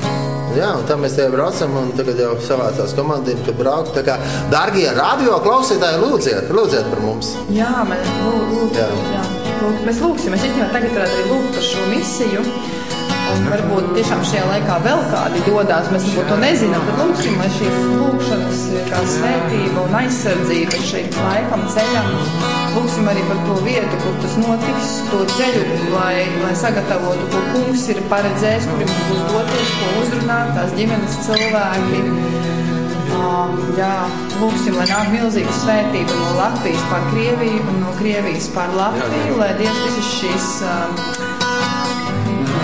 [0.57, 3.93] jā, un tā mēs te braucam, un tagad jau savācās komandiem, kad braukt.
[3.97, 4.17] Tā kā,
[4.53, 7.33] dārgie radio klausītāji, lūdziet, lūdziet par mums.
[7.53, 8.89] Jā, mēs, lū, lūk, Jā.
[9.17, 9.25] jā.
[9.63, 10.33] Lūk, mēs lūgsim.
[10.33, 12.41] Mēs īstenībā tagad varētu arī lūgt par šo misiju.
[13.33, 16.83] Varbūt tiešām šajā laikā vēl kādi dodas, mēs varbūt to nezinām.
[16.87, 22.11] Tad lūgsim, lai šīs lūgšanas ir kā svētība un aizsardzība šeit laikam, ceļam.
[22.75, 27.87] Lūgsim arī par to vietu, kur tas notiks, to ceļu, lai, lai sagatavotu, ko kungs
[27.93, 32.05] ir paredzējis, kur mums būs doties, ko uzrunāt, tās ģimenes cilvēki.
[33.13, 33.91] Um, jā,
[34.41, 39.53] lūksim, lai nāk milzīga svētība no Latvijas pār Krieviju un no Krievijas pār Latviju, lai
[39.61, 41.22] Dievs visas šīs um,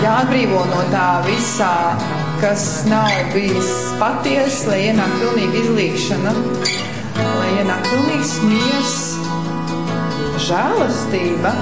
[0.04, 1.74] jāatbrīvo no tā visā,
[2.40, 6.34] kas nav bijis patiesa, lai ienāk pilnīga izlīkšana,
[7.20, 8.96] lai ienāk pilnīgs miers,
[10.40, 11.52] žēlastība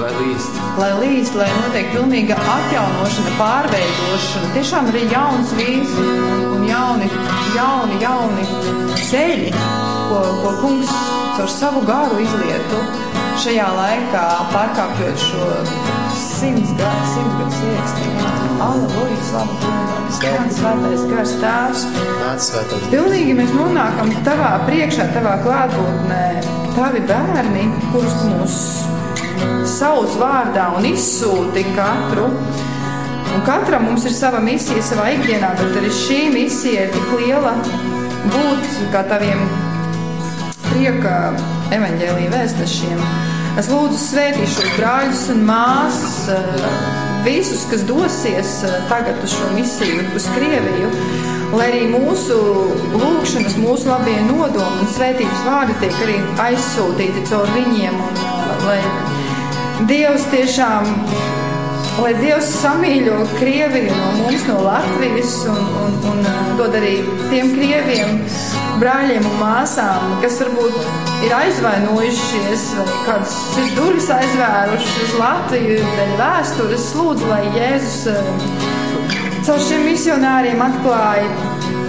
[0.00, 0.58] Lai līst.
[0.80, 7.10] lai līdz, lai notiek pilnīga atjaunošana, pārveidošana, tiešām arī jauns vīns un, un jauni,
[7.54, 8.48] jauni, jauni
[9.04, 9.52] ceļi,
[10.10, 10.94] ko, ko kungs
[11.38, 12.82] caur savu garu izlietu
[13.44, 15.48] šajā laikā, pārkāpjot šo
[16.44, 18.32] simts gadu, simts gadu siekstību.
[18.64, 21.84] Aleluja, slavu Dievam, svēts svētais gars tēvs.
[22.20, 22.84] Nāc svētās.
[22.92, 26.22] Pilnīgi mēs nonākam tavā priekšā, tavā klātbūtnē,
[26.76, 28.58] tavi bērni, kurus mūs
[29.68, 32.28] sauc vārdā un izsūti katru.
[33.34, 37.56] Un katram mums ir sava misija savā ikdienā, bet arī šī misija ir tik liela
[38.30, 39.44] būt kā taviem
[40.70, 41.16] prieka
[41.74, 43.33] evaņģēlīja vēstnešiem.
[43.54, 46.64] Es lūdzu svētīt šos brāļus un māsas, eh,
[47.22, 50.90] visus, kas dosies eh, tagad uz šo misiju, uz Krieviju.
[51.54, 52.34] Lai arī mūsu
[52.98, 56.16] lūgšanas, mūsu labie nodomi un svētības vārdi tiek arī
[56.48, 58.80] aizsūtīti caur viņiem, un eh, lai
[59.86, 60.90] Dievs tiešām
[61.94, 66.96] Lai Dievs samīļo Krieviju no mums, no Latvijas, un, un, un uh, dod arī
[67.30, 68.16] tiem krieviem,
[68.80, 70.74] brāļiem un māsām, kas varbūt
[71.24, 76.88] ir aizvainojušies vai kādas sirds durvis aizvērušas uz Latviju, dēļ vēstures.
[76.98, 78.72] Lūdzu, lai Jēzus uh,
[79.46, 81.30] caur šiem misionāriem atklāja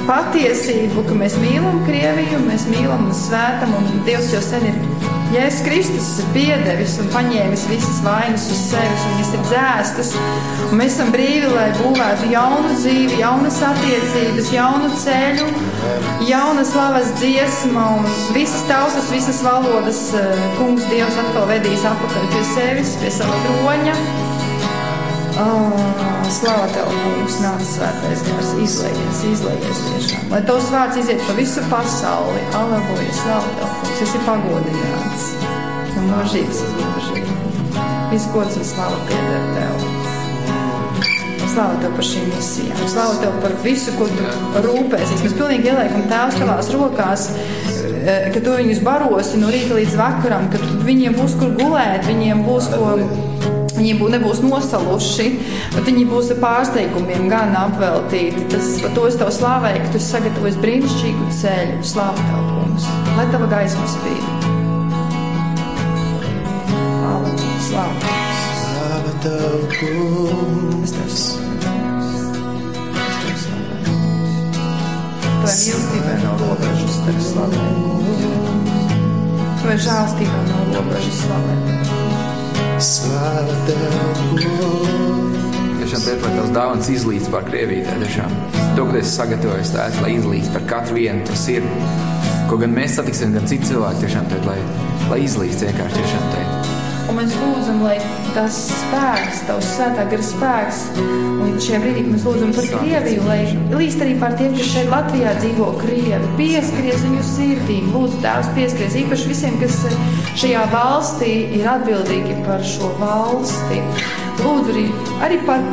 [0.06, 4.78] patiesību, ka mēs mīlam Krieviju, mēs mīlam un svētam, un Dievs jau sen ir
[5.34, 10.12] Jēzus Kristus ir piedevis un paņēmis visas vainas uz sevis, un viņas ir dzēstas.
[10.70, 15.50] Un mēs esam brīvi, lai būvētu jaunu dzīvi, jaunas attiecības, jaunu ceļu,
[16.30, 22.46] jauna slavas dziesma, un visas tautas, visas valodas eh, kungs Dievs atkal vedīs atpakaļ pie
[22.54, 23.98] sevis, pie sava troņa.
[25.36, 30.32] Oh, Slavu tev, kungs, nāc svētais gars, izlaies, izlaies tiešām.
[30.34, 32.42] Lai tavs vārds iziet pa visu pasauli.
[32.58, 35.28] Aleluja, slavu tev, kungs, esi pagodināts.
[35.96, 37.36] No mūžības uz mūžību.
[38.12, 39.86] Viss gods un slava pieder tev.
[41.54, 42.82] Slavu tev par šīm misijām.
[42.92, 45.24] Slavu tev par visu, ko tu rūpēsies.
[45.24, 47.30] Mēs pilnīgi ieliekam tēvs tavās rokās,
[48.04, 52.44] eh, ka tu viņus barosi no rīta līdz vakaram, ka viņiem būs kur gulēt, viņiem
[52.44, 53.00] būs ko.
[53.76, 55.28] Viņi būs, nebūs nosaluši,
[55.76, 58.46] bet viņi būs ar pārsteigumiem, gan apveltīti.
[58.54, 61.80] Tas, par to es tev slavēju, ka tu esi sagatavojis brīnišķīgu ceļu.
[61.94, 62.88] Slavu tev, kungs!
[63.18, 64.24] Lai tava gaisma spīd!
[67.68, 68.16] Slavu!
[68.64, 70.96] Slava tev, kungs.
[75.46, 77.92] Tavai mīlestībai nav robežas, tev slavēju!
[79.62, 82.15] Tavai žēlstībai nav robežas, slavēju!
[82.76, 83.84] Slava tev,
[84.36, 84.48] kungs.
[85.80, 87.86] Tiešām teikt, lai tavs dāvans izlīdz par Krieviju.
[87.88, 88.34] tā Tiešām
[88.76, 91.88] to, ko esi sagatavojis, tās, lai izlīdz par katru vienu to sirdi.
[92.50, 94.60] Ko gan mēs satiksim, gan citi cilvēki, tiešām teikt, lai,
[95.14, 96.45] lai izlīdz vienkārši tiešām teikt.
[97.16, 97.96] Mēs lūdzam, lai
[98.36, 103.40] tas spēks, tavs svētā gara spēks, un šajā brīdī mēs lūdzam par Krieviju, lai
[103.72, 105.70] līdz arī par tiem, kas šeit Latvijā dzīvo.
[105.80, 109.80] Krievi, pieskaries viņu sirdīm, lūdzu tēvs pieskaries īpaši visiem, kas
[110.42, 113.80] šajā valstī ir atbildīgi par šo valsti.
[114.44, 114.90] Lūdzu arī,
[115.30, 115.64] arī par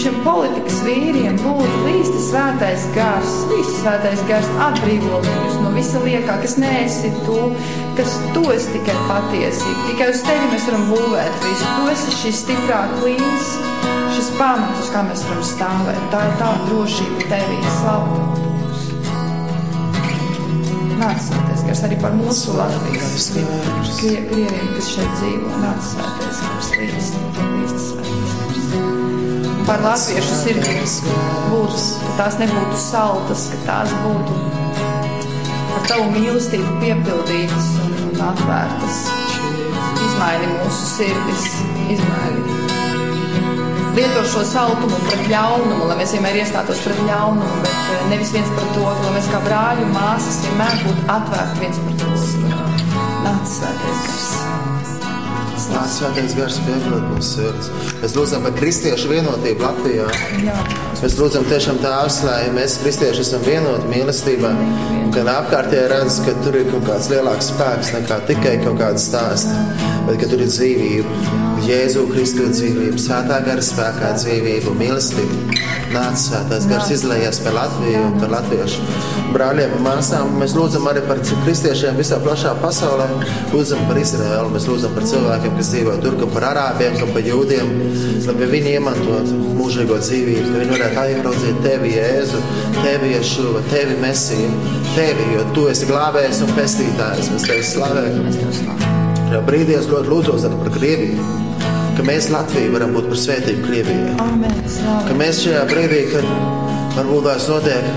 [0.00, 6.38] šiem politikas vīriem, lūdzu, līsti svētais gars, līsti svētais gars atbrīvo viņus no visa liekā,
[6.42, 7.36] kas neesi tu,
[7.98, 9.84] kas tu esi tikai patiesība.
[9.90, 11.68] Tikai uz tevi mēs varam būvēt visu.
[11.76, 13.52] Tu esi šis stiprā klīns,
[14.16, 16.02] šis pamats, uz kā mēs varam stāvēt.
[16.14, 18.20] Tā ir tā drošība tevī, slavu.
[20.98, 25.56] Nāc svētais gars arī par mūsu Latvijas Krie, krieviem, kas šeit dzīvo.
[25.62, 28.23] Nāc svētais gars, līsti, līsti svētais
[29.66, 30.84] par latviešu sirdīm
[31.50, 34.36] būtu, ka tās nebūtu saltas, ka tās būtu
[35.74, 39.00] ar tavu mīlestību piepildītas un, un atvērtas.
[40.04, 41.46] Izmaini mūsu sirdis,
[41.96, 42.60] izmaini.
[43.94, 48.50] Lieto šo saltumu pret ļaunumu, lai mēs vienmēr iestātos pret ļaunumu, bet eh, nevis viens
[48.56, 52.58] pret otru, lai mēs kā brāļi un māsas vienmēr būtu atvērti viens pret otru.
[53.24, 54.53] Nāc svētais.
[55.74, 57.70] Nāc svētais gars pieprot mūsu sirds.
[57.98, 60.04] Mēs lūdzam par kristiešu vienotību Latvijā.
[60.44, 60.58] Jā.
[61.00, 64.52] Mēs lūdzam tiešām tēvs, lai mēs kristieši esam vienoti mīlestībā.
[65.16, 69.66] Kad apkārtējā redz, ka tur ir kaut kāds lielāks spēks nekā tikai kaut kāda stāsta,
[70.06, 71.43] bet ka tur ir dzīvība.
[71.64, 75.60] Jēzu Kristu dzīvību, svētā gara spēkā dzīvību, mīlestību.
[75.94, 78.82] Nāc svētās gars izlējies par Latviju un par latviešu
[79.34, 80.34] brāļiem un māsām.
[80.40, 83.06] Mēs lūdzam arī par kristiešiem visā plašā pasaulē.
[83.52, 87.28] Lūdzam par Izraēlu, mēs lūdzam par cilvēkiem, kas dzīvo tur, gan par arābiem, gan par
[87.30, 87.72] jūdiem,
[88.26, 92.42] lai viņi iemantotu mūžīgo dzīvību, lai viņi varētu ieraudzīt tevi, Jēzu,
[92.80, 94.50] tevi, Ješuva, tevi, Mesiju,
[94.94, 97.32] tevi, jo tu esi glābējs un pestītājs.
[97.34, 98.28] Mēs tevi slavējam.
[99.24, 100.12] Šajā brīdī es ļoti
[100.50, 101.43] arī par Krieviju,
[101.96, 104.14] ka mēs Latviju varam būt par svētību Krievijai.
[105.08, 106.28] Ka mēs šajā brīdī, kad
[106.96, 107.88] varbūt tās notiek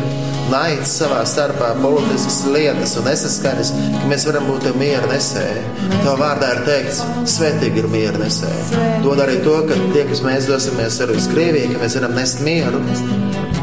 [0.52, 5.64] naids savā starpā, politiskas lietas un nesaskaņas, ka mēs varam būt tie miera nesēji.
[6.06, 7.02] Tā vārdā ir teikts,
[7.36, 8.82] svētīgi ir miera nesēji.
[9.04, 12.44] Dod arī to, ka tie, kas mēs dosimies arī uz Krieviju, ka mēs varam nest
[12.46, 12.84] mieru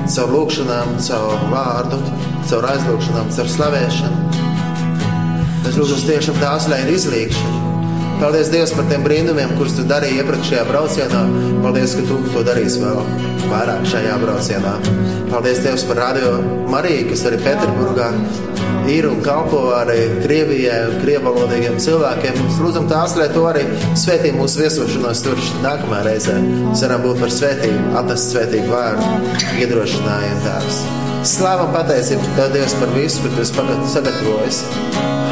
[0.04, 2.00] caur lūgšanām, caur vārdu,
[2.50, 4.42] caur aizlūgšanām, caur slavēšanu.
[5.64, 7.73] Mēs lūdzam tiešām tās, lai ir izlīgšana.
[8.20, 11.22] Paldies Dievam par tiem brīnumiem, kurus tu darīji iepriekšējā braucienā.
[11.64, 13.00] Paldies, ka tu to darīsi vēl
[13.50, 14.74] vairāk šajā braucienā.
[15.32, 16.34] Paldies Dievam par radio
[16.72, 18.08] Mariju, kas arī Pēterburgā
[18.90, 22.40] ir un kalpo arī Krievijai krievalodīgiem cilvēkiem.
[22.46, 23.64] Mēs lūdzam tās, lai to arī
[23.98, 26.36] svētī mūsu viesošanos tur nākamajā reizē.
[26.42, 30.84] Mēs varam būt par svētību, atnest svētību vārdu, iedrošinājumu tēvs.
[31.24, 33.54] Slāva un pateicība Tev, Dievs, par visu, ko Tu esi
[33.94, 34.58] sagatavojis.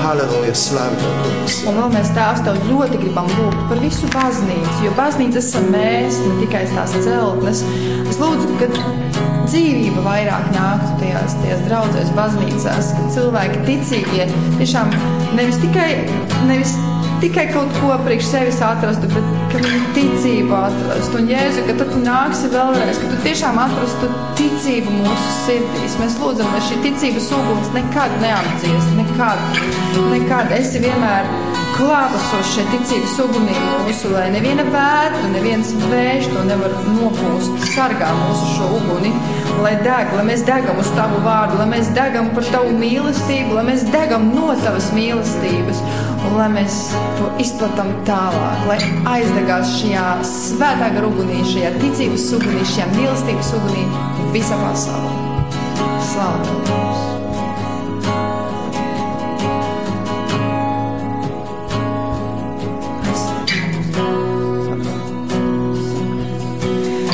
[0.01, 1.59] Halleluja, Tev, kungs.
[1.69, 6.17] Un vēl mēs tēvs tev ļoti gribam lūgt par visu baznīcu, jo baznīca esam mēs,
[6.25, 7.61] ne tikai tās celtnes.
[8.09, 8.71] Es lūdzu, ka
[9.51, 14.31] dzīvība vairāk nāktu tajās, tajās draudzēs, baznīcās, ka cilvēki ticīgie
[14.63, 14.97] tiešām
[15.37, 15.91] nevis tikai,
[16.49, 21.21] nevis tikai kaut ko priekš sevis atrastu, bet ka viņi ticību atrastu.
[21.21, 25.99] Un Jēzu, ka tu nāksi vēlreiz, ka tu tiešām atrastu ticību mūsu sirdīs.
[26.03, 29.63] Mēs lūdzam, lai šī ticības uguns nekad neapdziest, nekad,
[30.11, 31.31] nekad esi vienmēr
[31.73, 38.51] klātesošs šai ticības ugunī mūsu, lai neviena vētra, neviens vējš to nevar nopūst, sargā mūsu
[38.57, 39.13] šo uguni,
[39.63, 43.67] lai deg, lai mēs degam uz tavu vārdu, lai mēs degam par tavu mīlestību, lai
[43.71, 45.81] mēs degam no tavas mīlestības.
[46.29, 46.79] Un lai mēs
[47.19, 48.79] to izplatām tālāk, lai
[49.17, 53.87] aizdegās šajā svētā gara ugunī, šajā ticības ugunī, šajā mīlestības ugunī
[54.35, 55.15] visā pasaulē.
[56.13, 56.61] Slavu!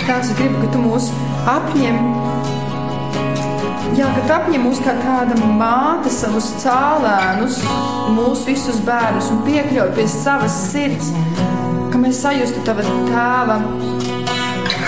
[0.08, 1.10] Tēvs, es gribu, ka Tu mūs
[1.46, 1.98] apņem
[3.96, 7.62] Jā, ka tu apņem mūs kā tāda māte, savus cēlēnus,
[8.12, 11.12] mūsu visus bērnus un piekļauj pie savas sirds,
[11.92, 13.58] ka mēs sajustu tava tēva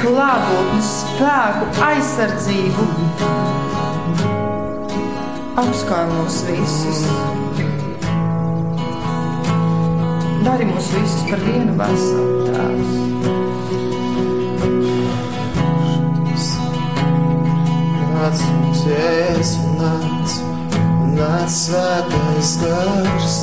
[0.01, 2.87] klātbūtni, spēku, aizsardzību.
[5.61, 7.05] Apskauj mūs visus.
[10.47, 13.00] Dari mūs visus par vienu veselu tēvu.
[18.21, 20.33] Nāc, mums jēzu nāc,
[21.17, 23.37] nāc svētais gars,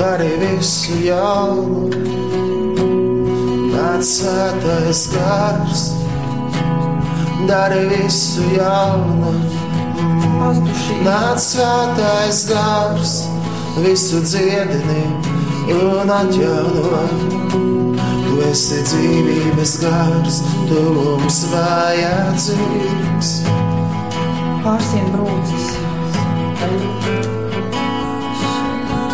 [0.00, 1.90] dari visu jaunu,
[3.74, 5.84] nāc svētais gars,
[7.50, 9.34] dari visu jaunu,
[11.04, 13.18] nāc svētais gars,
[13.84, 15.04] visu dziedini
[15.76, 17.79] un atjauno.
[18.50, 23.28] Esi dzīvības gars, tu mums vajadzīgs.
[24.64, 25.68] Pārsien brūcis.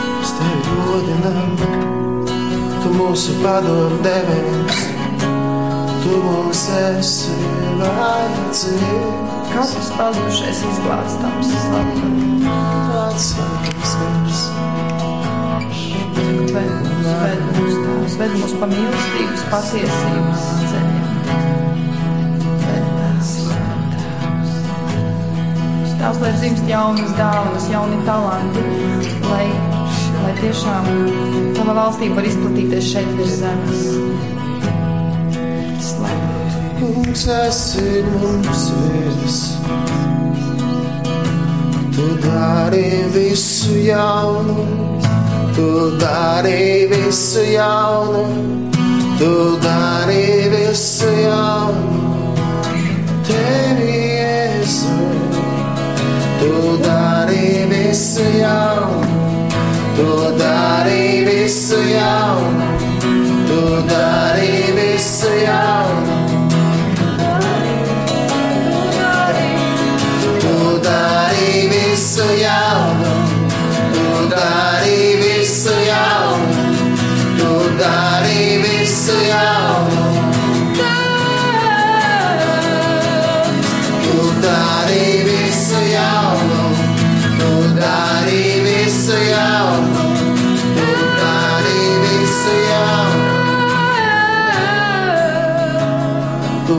[0.07, 1.53] Mēs tevi godinām,
[2.81, 4.81] tu mūsu padomu devējs,
[6.07, 7.37] tu mums esi
[7.83, 9.37] vajadzīgs.
[9.53, 12.09] Katrs pazudušais izglābstams, slavu.
[12.47, 14.41] Tāds svētais gars.
[16.57, 17.86] Ved mūs,
[18.17, 21.05] tās, ved mūs pa mīlestības, patiesības ceļiem.
[25.97, 28.63] Tās, lai dzimst jaunas dāvanas, jauni talanti,
[29.27, 29.47] lai,
[30.23, 30.87] lai tiešām
[31.57, 33.87] tava valstība var izplatīties šeit virs zemes.
[36.77, 39.57] Kungs esi mums viss.
[41.97, 44.86] Tu dari visu jaunu,
[45.57, 48.29] tu dari visu jaunu,
[49.17, 51.96] tu dari visu jaunu.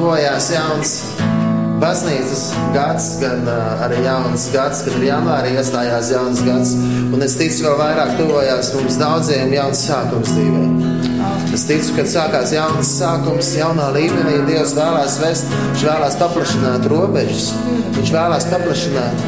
[0.08, 0.92] Tuvojās jauns
[1.82, 6.70] baznīcas gads, gan uh, arī jauns gads, kad ir janvārī iestājās jauns gads.
[7.12, 10.62] Un es ticu, ka vairāk tuvojās mums daudziem jauns sākums dzīvē.
[11.58, 17.50] Es ticu, ka sākās jauns sākums, jaunā līmenī Dievs vēlās vest, Viņš vēlās paplašināt robežas,
[18.00, 19.28] Viņš vēlās paplašināt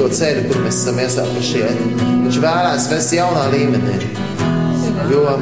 [0.00, 1.86] to ceļu, kur mēs esam iesākuši iet.
[2.02, 4.02] Viņš vēlās vest jaunā līmenī.
[5.14, 5.38] Jo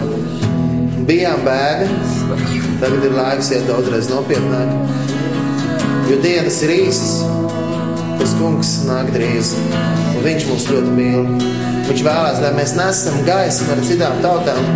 [1.08, 4.72] bijām bērni, tagad ir laiks iet daudzreiz nopietnāk.
[6.10, 7.14] Jo dienas ir īsas,
[8.20, 9.54] tas kungs nāk drīz,
[10.14, 11.30] un viņš mūs ļoti mīl.
[11.84, 14.68] Viņš vēlās, lai mēs nesam gaismu ar citām tautām.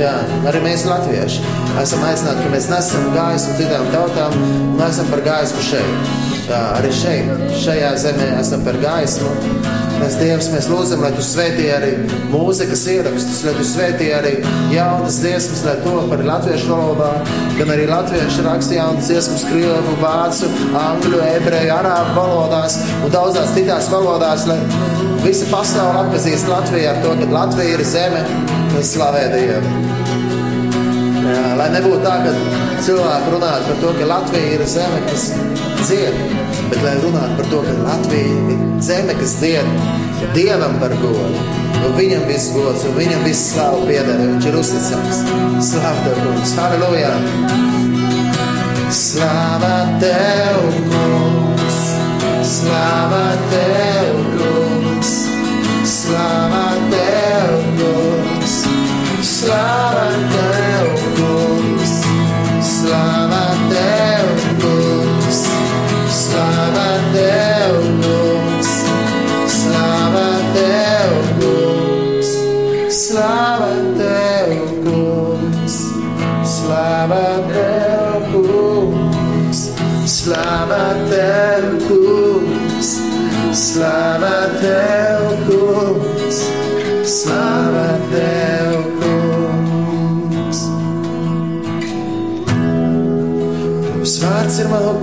[0.00, 0.14] Jā,
[0.48, 1.42] arī mēs, latvieši,
[1.82, 4.34] esam aicināti, ka mēs nesam gaismu citām tautām
[4.72, 6.14] un esam par gaismu šeit.
[6.48, 9.30] Tā, arī šeit, šajā zemē esam par gaismu.
[10.02, 11.92] Mēs, Dievs, mēs lūdzam, lai Tu svētī arī
[12.32, 14.32] mūzikas ierakstus, lai Tu svētī arī
[14.72, 17.10] jaunas dziesmas, lai to par latviešu valodā,
[17.58, 20.50] gan arī latviešu raksta jaunas dziesmas, krievu, vācu,
[20.80, 24.58] angļu, ebreju, arābu valodās un daudzās citās valodās, lai
[25.22, 28.26] visa pasaule atpazīst Latviju ar to, ka Latvija ir zeme,
[28.74, 29.72] kas slavē Dievu.
[31.30, 32.34] Jā, lai nebūtu tā, ka
[32.82, 35.30] cilvēki runātu par to, ka Latvija ir zeme, kas
[35.86, 36.14] dzied,
[36.70, 39.68] bet lai runātu par to, ka Latvija ir zeme, kas dzied
[40.34, 41.42] Dievam par godu.
[41.82, 45.22] Jo viņam viss gods, un viņam viss slāva pieder, jo viņš ir uzticams.
[45.66, 46.52] Slāva Tev, kungs!
[46.60, 47.10] Halleluja!
[48.94, 50.60] Slāva Tev,
[50.92, 51.80] kungs!
[52.52, 55.12] Slāva Tev, kungs!
[55.96, 58.58] Slāva Tev, kungs!
[59.32, 60.06] Slāva
[60.36, 60.71] Tev,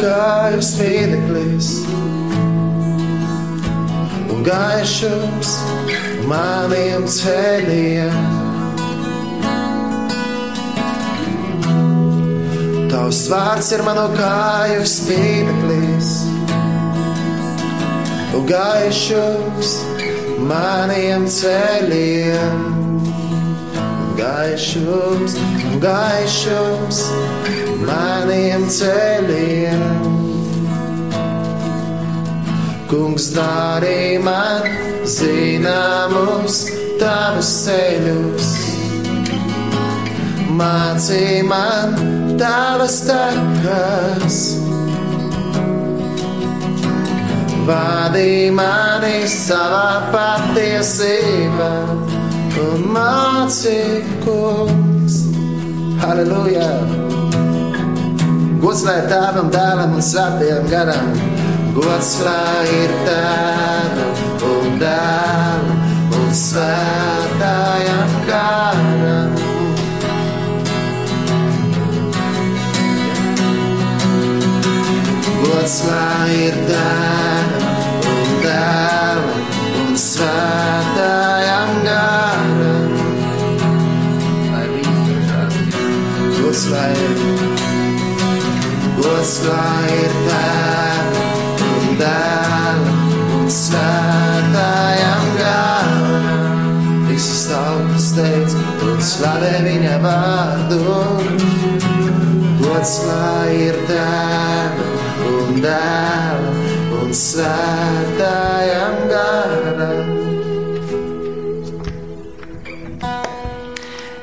[0.09, 1.67] kāju spīdeklis
[4.33, 5.51] un gaišums
[6.29, 8.15] maniem ceļiem.
[12.89, 16.11] Tavs vārds ir manu kāju spīdeklis
[18.39, 19.77] un gaišums
[20.49, 22.67] maniem ceļiem.
[24.19, 25.37] Gaišums,
[25.79, 27.05] gaišums
[27.87, 29.83] maniem ceļiem.
[32.89, 34.65] Kungs darī man
[35.05, 36.63] zināmus
[36.99, 38.47] tavus ceļus,
[40.59, 41.93] mācī man
[42.39, 44.39] tavas takas.
[47.69, 51.69] Vadī mani savā patiesībā
[52.65, 53.77] un mācī
[54.25, 55.21] kungs.
[56.01, 57.08] Halleluja!
[58.59, 61.13] Gods lai ir tēvam, dēlam un svētajam garam.
[61.77, 65.69] Gods lai ir tēvam un dēlam
[66.19, 69.37] un svētajam garam.
[75.39, 77.69] Gods lai ir tēvam
[78.11, 79.29] un dēlam
[79.85, 82.99] un svētajam garam.
[84.51, 86.41] Lai viņš ir žēlstības.
[86.41, 87.48] Gods lai ir,
[88.99, 89.33] gods
[89.95, 91.13] ir tēvam
[91.65, 92.81] un dēlam
[93.39, 96.57] un svētajam garam.
[97.07, 100.79] Visas tautas teica un slavē viņa vārdu.
[102.59, 102.95] Gods
[103.55, 106.59] ir tēvam un dēlam
[106.99, 110.15] un svētajam garam.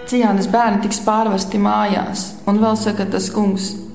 [0.07, 3.86] Cijānas bērni tiks pārvesti mājās, un vēl saka tas kungs.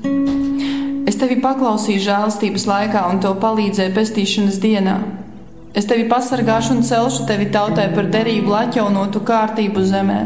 [1.21, 4.95] Tevi paklausīju žēlstības laikā un tev palīdzēju pestīšanas dienā.
[5.77, 10.21] Es tevi pasargāšu un celšu tevi tautai par derību, atjaunotu kārtību zemē.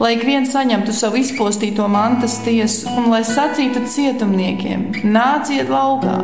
[0.00, 6.18] Lai ik viens saņemtu savu izpostīto mantas tiesu, un lai sacītu cietumniekiem: nāciet laukā,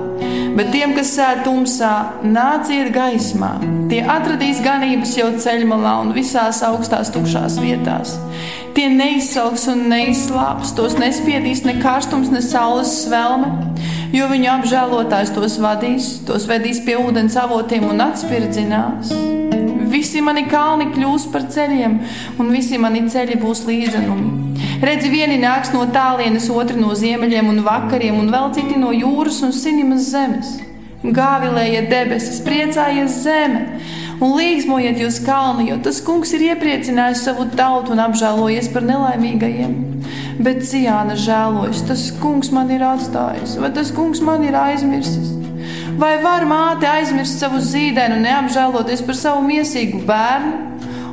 [0.61, 1.95] bet tiem, kas sēž tumsā,
[2.37, 3.55] nāciet gaismā.
[3.89, 8.19] Tie atradīs ganības jau ceļmalā un visās augstās tukšās vietās.
[8.77, 13.49] Tie neizsalks un neizslāps, tos nespiedīs ne karstums, ne saules svelme,
[14.12, 19.14] jo viņu apžēlotājs tos vadīs, tos vedīs pie ūdens avotiem un atspirdzinās.
[19.89, 21.97] Visi mani kalni kļūs par ceļiem,
[22.37, 24.61] un visi mani ceļi būs līdzenumi.
[24.85, 29.41] Redzi, vieni nāks no tālienes, otri no ziemeļiem un vakariem, un vēl citi no jūras
[29.47, 30.53] un sinimas zemes.
[31.16, 33.81] Gāvilējiet debesis, priecājies zeme,
[34.21, 39.75] un līgsmojiet jūs kalni, jo tas kungs ir iepriecinājis savu tautu un apžēlojies par nelaimīgajiem.
[40.43, 45.33] Bet Cijāna žēlojas, tas kungs man ir atstājis, vai tas kungs man ir aizmirsis.
[45.97, 50.59] Vai var māte aizmirst savu zīdēnu un neapžēloties par savu miesīgu bērnu?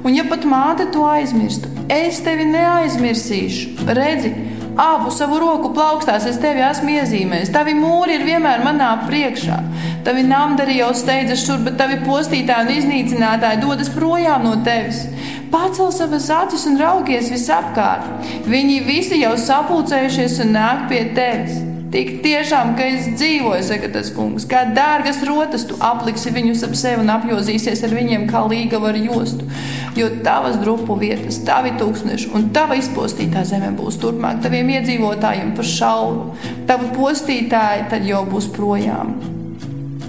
[0.04, 3.88] Un ja pat māte to aizmirstu, es tevi neaizmirsīšu.
[3.96, 4.34] Redzi,
[4.78, 7.52] abu savu roku plaukstās es tevi esmu iezīmējis.
[7.54, 9.60] Tavi mūri ir vienmēr manā priekšā.
[10.06, 15.06] Tavi namdari jau steidzas šur, bet tavi postītāji un iznīcinātāji dodas projām no tevis.
[15.54, 18.32] Pacel savas acis un raugies visapkārt.
[18.50, 21.62] Viņi visi jau sapulcējušies un nāk pie tevis.
[21.94, 26.74] Tik tiešām, ka es dzīvoju, saka tas kungs, kā dārgas rotas, tu apliksi viņus ap
[26.80, 29.46] sevi un apjozīsies ar viņiem kā līgava ar jostu.
[29.94, 35.70] Jo tavas drupu vietas, tavi tūkstneši un tava izpostītā zeme būs turpmāk taviem iedzīvotājiem par
[35.70, 36.24] šauru.
[36.70, 39.14] Tavu postītāji tad jau būs projām.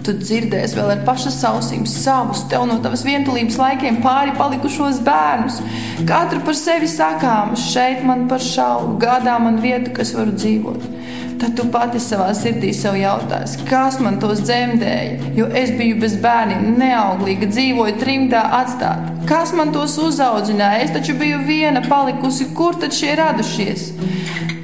[0.05, 5.61] Tu dzirdēsi vēl ar pašas ausīm savus, tev no tavas vientulības laikiem pāri palikušos bērnus.
[6.09, 10.94] Katru par sevi sakām, šeit man par šauru, gādā man vietu, kas varu dzīvot.
[11.41, 16.15] Tad tu pati savā sirdī sev jautāsi, kas man tos dzemdēja, jo es biju bez
[16.23, 19.15] bērniem, neauglīga, dzīvoju trimdā atstāta.
[19.29, 20.85] Kas man tos uzaudzināja?
[20.85, 23.89] Es taču biju viena palikusi, kur tad šie radušies?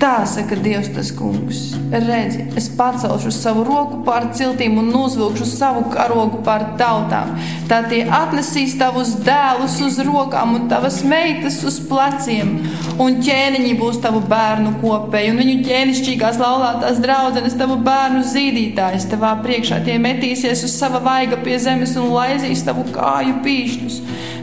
[0.01, 1.59] Tā saka Dievs, tas kungs.
[1.93, 7.35] Redzi, es pacelšu savu roku pār ciltīm un uzvilkšu savu karogu pār tautām.
[7.69, 12.55] Tā tie atnesīs tavus dēlus uz rokām un tavas meitas uz pleciem.
[13.01, 19.07] Un ķēniņi būs tavu bērnu kopēji, un viņu ķēnišķīgās laulātās draudzenes, tavu bērnu zīdītājs.
[19.09, 23.97] Tavā priekšā tie metīsies uz sava vaiga pie zemes un laizīs tavu kāju pīšļus.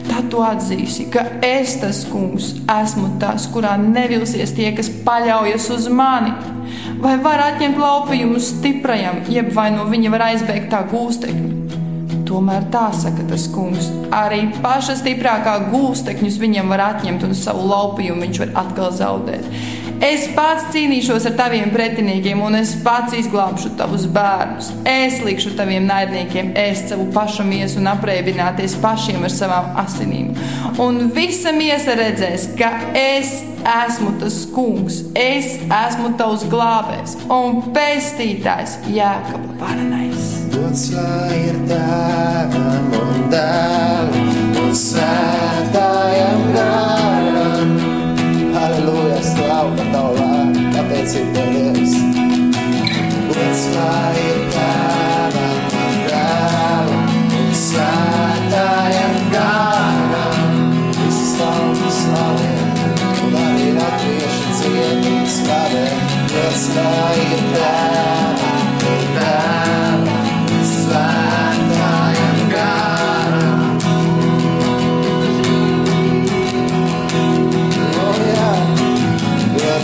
[0.08, 5.90] Tad tu atzīsi, ka es tas kungs esmu tas, kurā nevilsies tie, kas paļaujas uz
[5.94, 6.34] mani.
[7.04, 11.57] vai var atņemt laupījumu stiprajam, jeb vai no viņa var aizbēgt tā gūstekņi.
[12.28, 13.88] Tomēr tā saka tas kungs.
[14.12, 19.48] Arī paša stiprākā gūstekņus viņam var atņemt, un savu laupījumu viņš var atkal zaudēt.
[20.04, 24.70] Es pats cīnīšos ar taviem pretiniekiem, un es pats izglābšu tavus bērnus.
[24.86, 30.36] Es likšu taviem naidniekiem ēst savu pašu miesu un apreibināties pašiem ar savām asinīm.
[30.84, 38.78] Un visa miesa redzēs, ka es esmu tas kungs, es esmu tavs glābējs un pestītājs
[38.94, 40.17] Jēkaba varenais.
[40.68, 44.10] Lai ir tēvam un dēlam
[44.60, 47.72] un svētājam garam.
[48.52, 51.96] Halleluja, slavu par tavu vārdu, pateicību tev Dievs.
[53.78, 60.52] Lai ir tēvam un dēlam un svētājam garam.
[61.00, 62.52] Visas tautas slavē,
[63.24, 64.60] un arī latviešu
[65.38, 65.88] slavē.
[66.36, 69.97] Dots lai ir tēvam un dēlam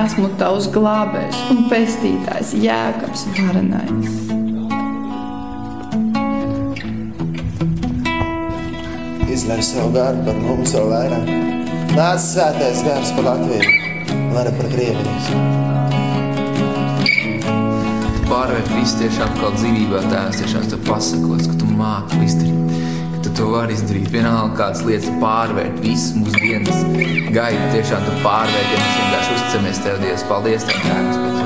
[0.00, 4.18] esmu tavs glābējs un pestītājs Jēkabs varenais.
[9.30, 11.30] Izlai savu garu par mums vēl vairāk.
[11.96, 13.76] Nāc svētais gars par Latviju,
[14.40, 15.44] arī par Krieviju.
[18.30, 22.69] Pārvērt visu tiešām kā dzīvībā tēvs, tiešām tu pasakos, ka tu māki izdarīt.
[23.30, 24.08] Ka tu vari izdarīt.
[24.10, 26.80] Vienalga kādas lietas pārvērt, visas mūsu dienas
[27.30, 30.24] gaidu tiešām tu pārvērt, ja mēs vienkārši uzticamies Tev, Dievs.
[30.26, 31.44] Paldies Tev, Tēvs, par to.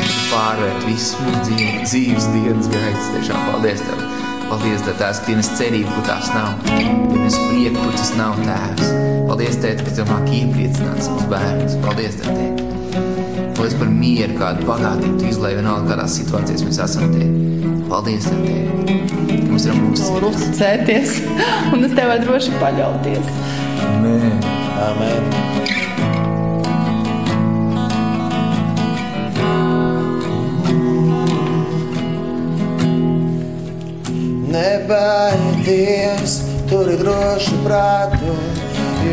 [0.00, 3.06] Tu pārvērt visas mūsu dzīves, dzīves dienas gaidas.
[3.14, 4.02] Tiešām paldies Tev.
[4.48, 6.66] Paldies ka Tienes cerību, kur tās nav.
[6.66, 8.90] Tienes prieku, kur tas nav Tēvs.
[9.30, 11.78] Paldies Tev, ka Tu māki iepriecināt savus bērnus.
[11.86, 12.34] Paldies Tev.
[13.54, 17.14] Paldies par mieru, kādu bagātību tu izlaiž vienalga, kādās situācijās mēs esam.
[17.14, 17.30] Tie.
[17.86, 21.18] Paldies, Tev, Ir Var uzticēties,
[21.74, 23.26] un es tev varu droši paļauties.
[24.00, 24.14] Nē.
[24.80, 25.26] Amen.
[34.50, 36.38] Nebaidies,
[36.70, 38.32] turi drošu prātu,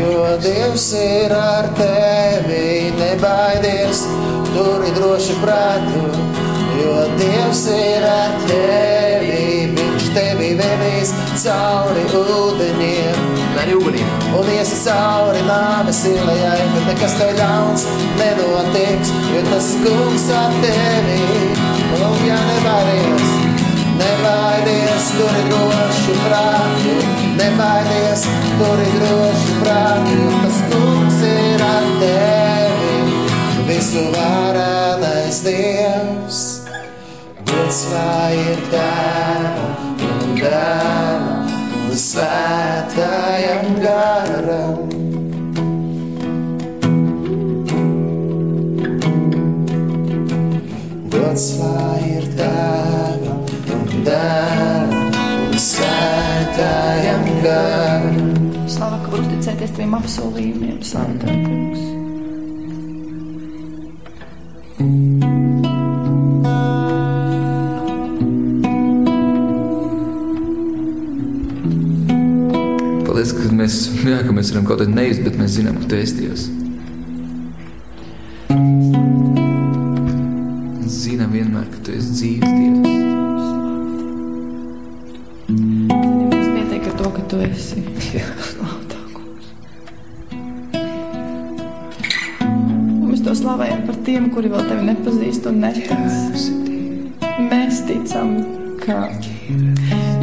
[0.00, 2.88] jo Dievs ir ar tevi.
[2.96, 4.06] Nebaidies,
[4.56, 6.08] turi drošu prātu,
[6.80, 9.67] jo Dievs ir ar tevi.
[10.18, 11.12] Tevi vedīs
[11.44, 13.18] cauri ūdeņiem
[13.62, 14.08] Arī uguniem.
[14.34, 17.84] un iesi cauri nāves ielai, bet nekas tev ļauns
[18.18, 21.20] nenotiks, jo tas kungs ar tevi.
[22.00, 23.30] Un ja nebaidies,
[24.00, 26.98] nebaidies, tur ir droši prātu,
[27.38, 28.26] nebaidies,
[28.58, 33.18] tur ir droši prātu, jo tas kungs ir ar tevi.
[33.70, 36.40] Visu varenais Dievs,
[37.46, 38.97] gods lai ir tēvam
[42.18, 44.78] un svētājam garam.
[51.12, 53.44] Gods lai ir tēvam
[53.76, 58.18] un dēlam un svētājam garam.
[58.66, 60.82] Slava, ka var uzticēties taviem apsolījumiem.
[60.82, 61.97] Slava tev, kungs.
[73.18, 75.96] Paldies, ka mēs, jā, ka mēs varam kaut kādā neizdarīt, bet mēs zinām, ka tu
[75.98, 76.42] esi Dievs.
[80.86, 83.48] Zinām vienmēr, ka tu esi dzīves Dievs.
[85.50, 87.82] Mums pietiek ar to, ka tu esi.
[88.14, 88.22] Jā.
[93.02, 95.90] Mēs to slavējam par tiem, kuri vēl tevi nepazīst un netic.
[97.50, 98.38] Mēs ticam,
[98.86, 99.08] ka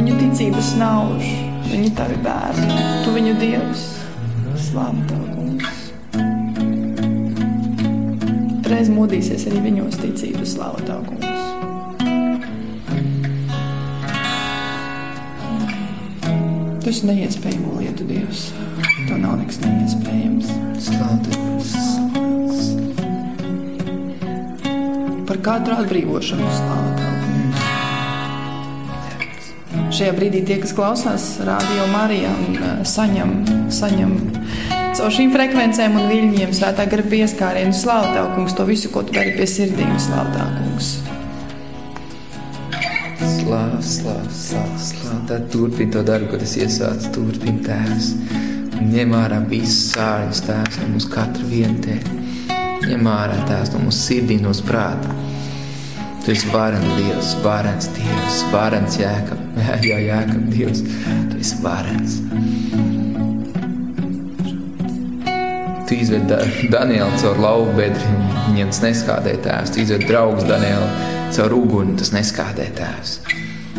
[0.00, 1.45] viņu ticības nauž
[1.76, 3.82] viņi tavi bērni, tu viņu dievs,
[4.64, 5.82] slāva tev, kungs.
[8.70, 11.24] Reiz modīsies arī viņos ticības, slāva tev, kungs.
[16.80, 18.48] Tu esi neiespējamo lietu dievs.
[19.08, 20.52] Tev nav nekas neiespējams.
[20.86, 21.74] Slāpes.
[25.26, 26.95] Par katru atbrīvošanu slāva
[29.96, 33.30] Šajā brīdī tie, kas klausās radio Marijā un uh, saņem,
[33.72, 34.10] saņem
[34.98, 37.72] caur šīm frekvencēm un viļņiem svētā gara pieskārienu
[38.12, 39.94] tev, kungs, to visu, ko tu dari pie sirdīm,
[40.34, 40.90] tev, kungs.
[43.22, 45.16] Slāv, slāv, slāv, slāv.
[45.30, 47.08] Tad turpini to darbu, ko tas iesācis.
[47.16, 48.12] Turpini tēvs.
[48.76, 51.96] Ņem ārā visas sāļas tēvs no mums katra viena te.
[52.84, 55.16] Ņem ārā tēvs no mūsu sirdī, no prāta.
[56.20, 59.45] Tu esi varens Dievs, varens Dievs, varens jēkab.
[59.56, 60.82] Jā, jā, jēkab Dievs.
[61.30, 62.18] Tu esi varens.
[65.86, 66.40] Tu izved da
[66.72, 69.72] Danielu caur lauku bedri, un viņiem tas neskādēja tēvs.
[69.72, 70.88] Tu izved draugus Danielu
[71.36, 73.16] caur uguni, tas neskādēja tēvs.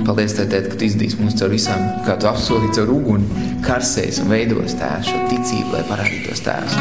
[0.06, 4.32] Paldies, tēt, ka Tu izdīs mums caur visām, kā Tu apsolīji caur uguni, karsēs un
[4.34, 6.80] veidos tēvs šo ticību, lai parādītos tēvs.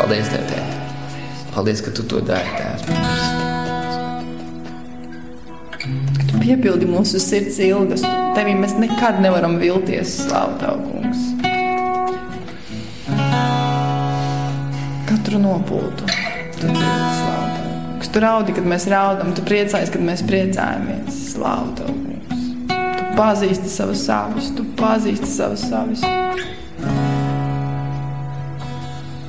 [0.00, 1.50] Paldies, Tev, tēt.
[1.54, 2.86] Paldies, ka Tu to dari, tēvs.
[2.90, 3.35] Tu
[6.46, 8.04] piepildi mūsu sirds ilgas.
[8.36, 11.24] Tevī mēs nekad nevaram vilties, slāva tev, kungs.
[15.08, 16.10] Katru nopūtu.
[16.56, 16.82] Tu dzirdi,
[17.18, 17.70] slāva tev.
[17.70, 18.12] kungs.
[18.14, 21.22] Tu raudi, kad mēs raudam, tu priecājies, kad mēs priecājamies.
[21.32, 22.44] Slāva tev, kungs.
[22.70, 26.06] Tu pazīsti savus savus, tu pazīsti savus savus.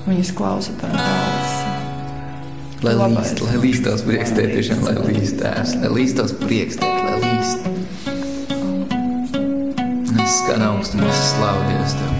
[0.08, 1.27] Viņas klausa tā tādas.
[2.86, 6.78] Lai līst, lai līst tavs prieks, tēt, tiešām, lai līst tēvs, lai līst tavs prieks,
[6.78, 7.60] tēt, lai līst.
[10.22, 12.12] Es skan augstu, mēs slavu Dievs Tev.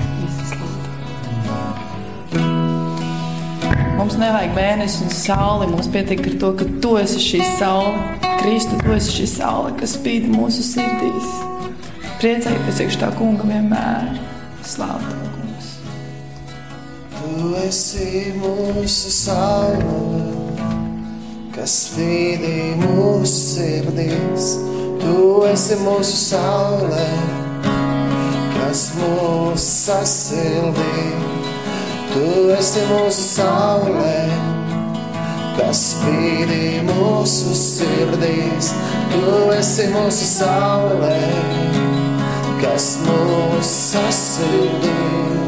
[4.00, 5.68] Mums nevajag mēnesi un sauli.
[5.70, 8.00] Mums pietiek ar to, ka tu esi šī saule.
[8.40, 11.28] Kristu, tu esi šī saule, kas spīd mūsu sirdīs.
[12.18, 14.18] Priecājieties, iekšā tā kunga vienmēr.
[14.66, 15.68] Slāva tev, kungs.
[17.18, 20.27] Tu esi mūsu saule,
[21.58, 24.50] kas spīdī mūsu sirdīs.
[25.02, 27.08] Tu esi mūsu saule,
[28.54, 31.08] kas mūs sasildī.
[32.12, 34.14] Tu esi mūsu saule,
[35.58, 38.72] kas spīdī mūsu sirdīs.
[39.16, 41.18] Tu esi mūsu saule,
[42.62, 45.47] kas mūs sasildī.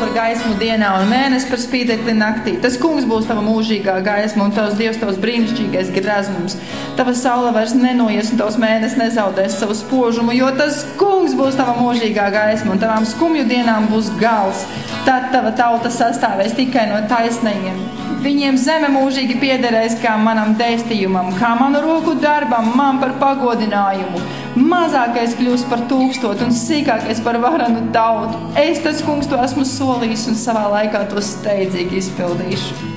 [0.00, 2.54] Par gaismu dienā un mēnesi par spīdekli naktī.
[2.62, 6.56] Tas kungs būs tava mūžīgā gaisma un tavs dievs, tavs brīnišķīgais grazums.
[6.98, 11.76] Tava saule vairs nenoies un tavs mēnesis nezaudēs savu spožumu, jo tas kungs būs tava
[11.80, 14.64] mūžīgā gaisma un tavām skumju dienām būs gals.
[15.06, 17.78] Tad tava tauta sastāvēs tikai no taisnajiem.
[18.26, 24.45] Viņiem zeme mūžīgi piederēs kā manam dēstījumam, kā manu roku darbam, man par pagodinājumu.
[24.56, 28.40] Mazākais kļūs par tūkstotu un sīkākais par varanu tautu.
[28.56, 32.94] Es tas kungs to esmu solījis un savā laikā to steidzīgi izpildīšu.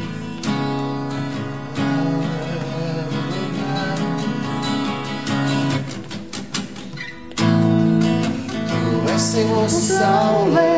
[9.20, 10.70] Esi mūsu saulē,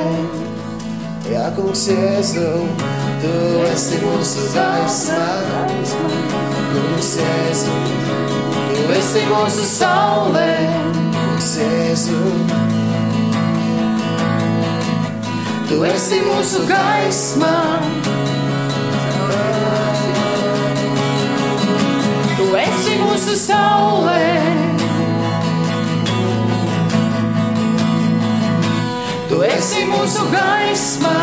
[1.31, 2.47] Jā, kungs, Jēzu,
[3.21, 3.29] tu
[3.69, 5.61] esi mūsu gaisma.
[6.73, 7.77] Kungs, Jēzu,
[8.81, 10.49] tu esi mūsu saulē,
[11.13, 12.19] kungs, Jēzu.
[15.69, 17.51] Tu esi mūsu gaisma.
[22.37, 24.25] Tu esi mūsu saulē.
[29.29, 31.17] Tu esi mūsu gaisma.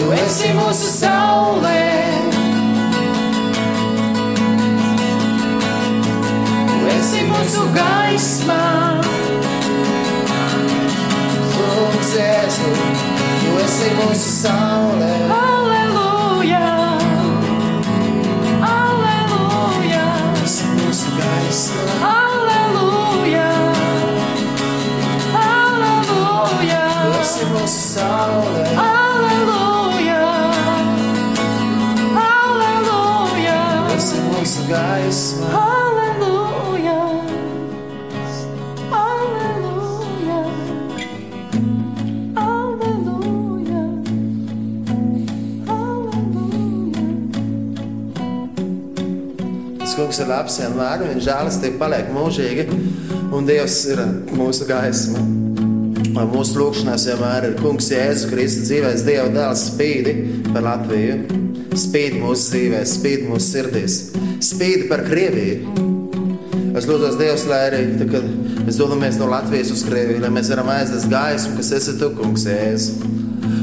[0.00, 2.09] Tu esi mūsu saulē.
[7.00, 8.56] Esi mūsu gaisma.
[11.54, 12.72] Kungs, Jēzu,
[13.40, 15.08] tu esi mūsu saulē.
[15.36, 16.66] Aleluja!
[18.68, 20.04] Aleluja!
[20.36, 21.86] Tu esi mūsu gaisma.
[22.10, 23.48] Aleluja!
[25.46, 26.84] Aleluja!
[27.00, 28.68] Tu esi mūsu saulē.
[28.84, 30.20] Aleluja!
[32.28, 33.58] Aleluja!
[33.88, 35.69] Tu esi!
[50.20, 52.66] Ir labs vienmēr, un viņa žēlastība paliek mūžīgi,
[53.36, 54.02] un Dievs ir
[54.36, 55.22] mūsu gaisma.
[56.10, 60.14] Lai mūsu lūgšanās vienmēr ir kungs Jēzus Kristus dzīvēs Dieva dēls spīdi
[60.50, 61.20] par Latviju,
[61.78, 64.00] spīdi mūsu dzīvēs, spīdi mūsu sirdīs,
[64.50, 65.86] spīdi par Krieviju.
[66.78, 68.26] Es lūdzu, Dievs, lai arī tad, kad
[68.66, 72.46] mēs dodamies no Latvijas uz Krieviju, lai mēs varam aiznest gaismu, kas esi tu, kungs,
[72.50, 73.18] Jēzus.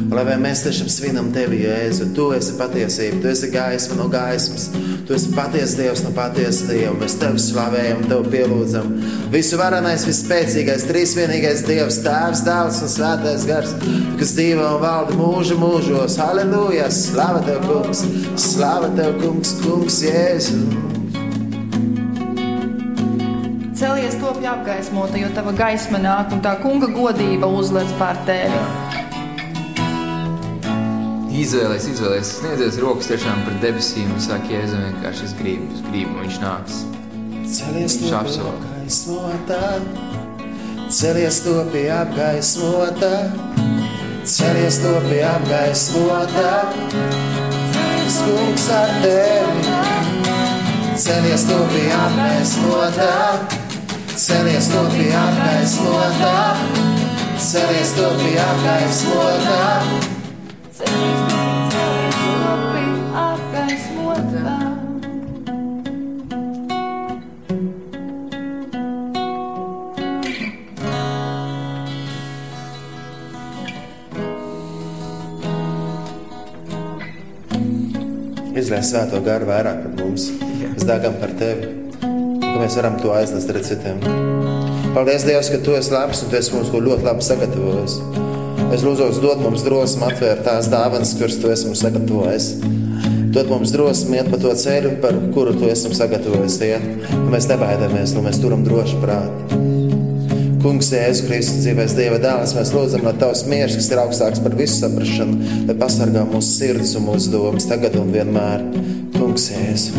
[0.08, 2.14] Lai mēs tiešām svinam tevi, Jēzu.
[2.16, 4.70] Tu esi patiesība, tu esi gaisma no gaismas.
[5.08, 6.91] Tu esi patiesa Dievs no patiesa Dieva.
[6.99, 8.89] Mēs tevi slavējam, tevi pielūdzam.
[9.32, 13.72] Visu varenais, vispēcīgais, trīsvienīgais Dievs, Tēvs, Dēls un Svētais Gars,
[14.20, 16.20] kas dzīvo un valda mūžu mūžos.
[16.20, 16.89] Halleluja!
[16.91, 18.03] Slava tev, kungs!
[18.36, 20.60] Slava tev, kungs, kungs, Jēzu!
[23.80, 29.07] Celies top apgaismota, jo tava gaisma nāk un tā kunga godība uzliec pār tevi.
[31.38, 36.15] Izvēlēs, izvēlēs, sniedzies rokas tiešām par debesīm un saka, Jēzu, vienkārši es gribu, es gribu,
[36.15, 36.79] un viņš nāks.
[37.53, 38.53] Celies Viņš apsola.
[40.89, 43.11] celies top apgaismota,
[44.25, 46.49] celies top apgaismota.
[48.07, 49.77] Es kungs ar tevi,
[51.05, 53.13] celies top apgaismota,
[54.25, 56.35] celies top apgaismota,
[57.38, 59.61] celies top apgaismota.
[60.77, 61.26] Celies
[78.68, 80.26] Izlaiž svēto garu vairāk par mums.
[80.59, 81.70] Mēs dāgam par tevi,
[82.01, 84.01] ka mēs varam to aiznest arī citiem.
[84.91, 87.95] Paldies, Dievs, ka tu esi labs un tu esi mums ļoti labi sagatavojis.
[88.76, 92.49] Es lūdzu, dod mums drosmi atvērt tās dāvanas, kuras tu esi mums sagatavojis.
[93.38, 97.07] Dod mums drosmi iet pa to ceļu, par kuru tu esi sagatavojis iet.
[97.32, 99.63] Mēs nebaidāmies, lai mēs turam droši prātu.
[100.58, 104.55] Kungs, Jēzus Kristus, dzīvēs Dieva dēls, mēs lūdzam, lai Tavs miers, kas ir augstāks par
[104.58, 108.66] visu saprāšanu, lai pasargā mūsu sirdis un mūsu domas tagad un vienmēr.
[109.18, 109.93] Kungs, Jēzus.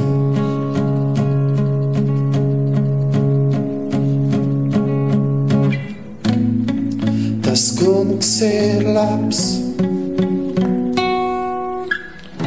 [7.47, 9.45] Tas kungs ir labs,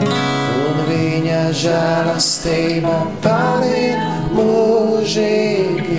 [0.02, 4.00] un viņa žēlastība paliek
[4.36, 5.91] mūžīgi.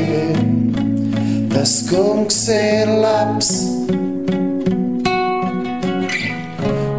[1.63, 3.51] Tas kungs ir labs,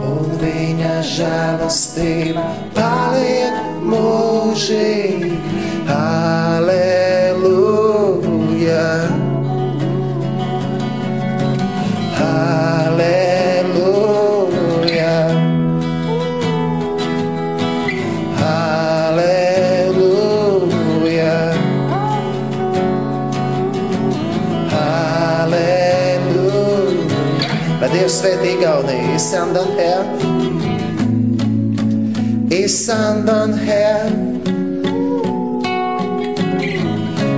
[0.07, 2.45] un viņa žēlastība
[2.78, 3.57] paliek
[3.91, 5.52] mūžīgi.
[28.24, 30.03] svettgane i sanden här.
[32.51, 34.11] I sanden här.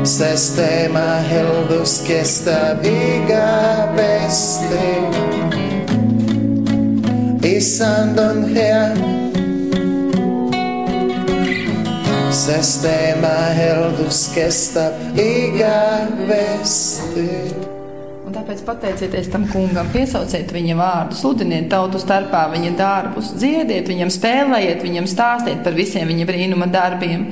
[0.05, 4.87] Sistema helvus kesta viga bästi.
[7.47, 8.95] I sanden här.
[12.31, 17.64] Sistema helvus kesta viga bästi.
[18.45, 24.83] Tāpēc pateicieties tam kungam, piesauciet viņa vārdu, sludiniet tautu starpā viņa darbus, dziediet viņam, spēlējiet
[24.85, 27.23] viņam, stāstiet par visiem viņa brīnuma darbiem,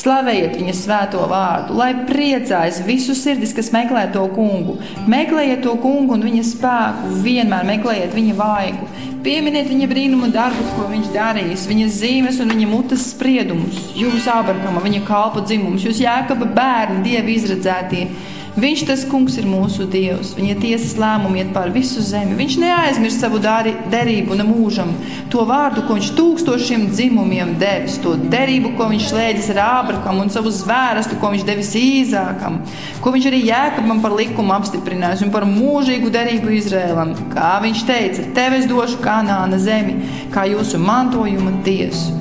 [0.00, 4.78] slavējiet viņa svēto vārdu, lai priecājas visu sirdis, kas meklē to kungu.
[5.04, 8.88] Meklējiet to kungu un viņa spēku, vienmēr meklējiet viņa vaigu.
[9.24, 14.80] Pieminiet viņa brīnuma darbus, ko viņš darījis, viņa zīmes un viņa mutes spriedumus, jūs Ābrahama,
[14.84, 18.08] viņa kalpa dzimums, jūs Jēkaba bērni, dievi izredzētie.
[18.54, 22.36] Viņš tas kungs ir mūsu dievs, viņa tiesas lēmumi iet pār visu zemi.
[22.38, 24.92] Viņš neaizmirst savu dari, derību ne mūžam,
[25.32, 30.30] to vārdu, ko viņš tūkstošiem dzimumiem devis, to derību, ko viņš slēdzis ar Ābraham un
[30.30, 32.62] savu zvērstu, ko viņš devis Īzākam,
[33.02, 37.14] ko viņš arī Jēkabam par likumu apstiprinājis un par mūžīgu derību Izrēlam.
[37.34, 39.98] Kā viņš teica, tev es došu kanāna zemi,
[40.30, 42.14] kā jūsu mantojuma tiesu.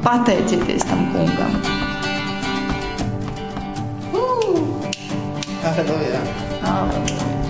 [0.00, 1.75] Pateicieties tam kungam!
[5.66, 6.20] Halleluja!
[6.62, 7.45] Halleluja!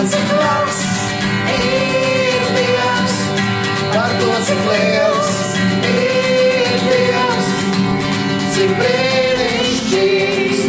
[0.00, 0.78] To, cik labs
[1.52, 3.16] ir Dievs,
[3.92, 5.32] par to, cik liels
[5.90, 7.50] ir Dievs,
[8.54, 10.62] cik brīnišķīgs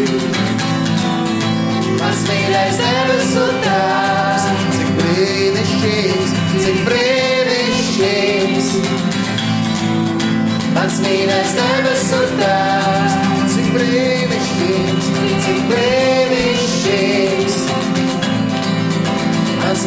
[2.02, 4.50] mans mīļais debesu Tēvs.
[4.76, 8.68] Cik brīnišķīgs, cik brīnišķīgs
[10.76, 12.71] mans mīļais debesu Tēvs.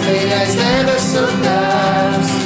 [0.05, 2.05] Mans mīļais debesu Tēvs.
[2.25, 2.44] Halleluja,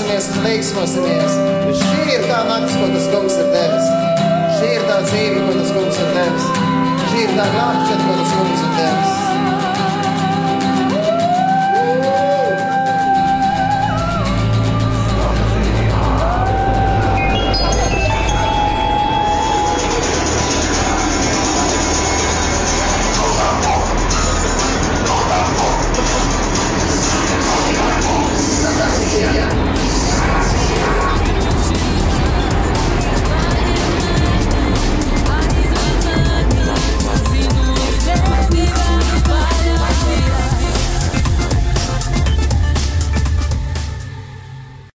[0.00, 1.34] Priecāsimies un līksmosimies,
[1.66, 3.90] jo šī ir tā naktis, ko tas kungs ir devis.
[4.56, 6.50] Šī ir tā dzīve, ko tas kungs ir devis.
[7.04, 9.09] Šī ir tā glābšana, ko tas kungs ir devis.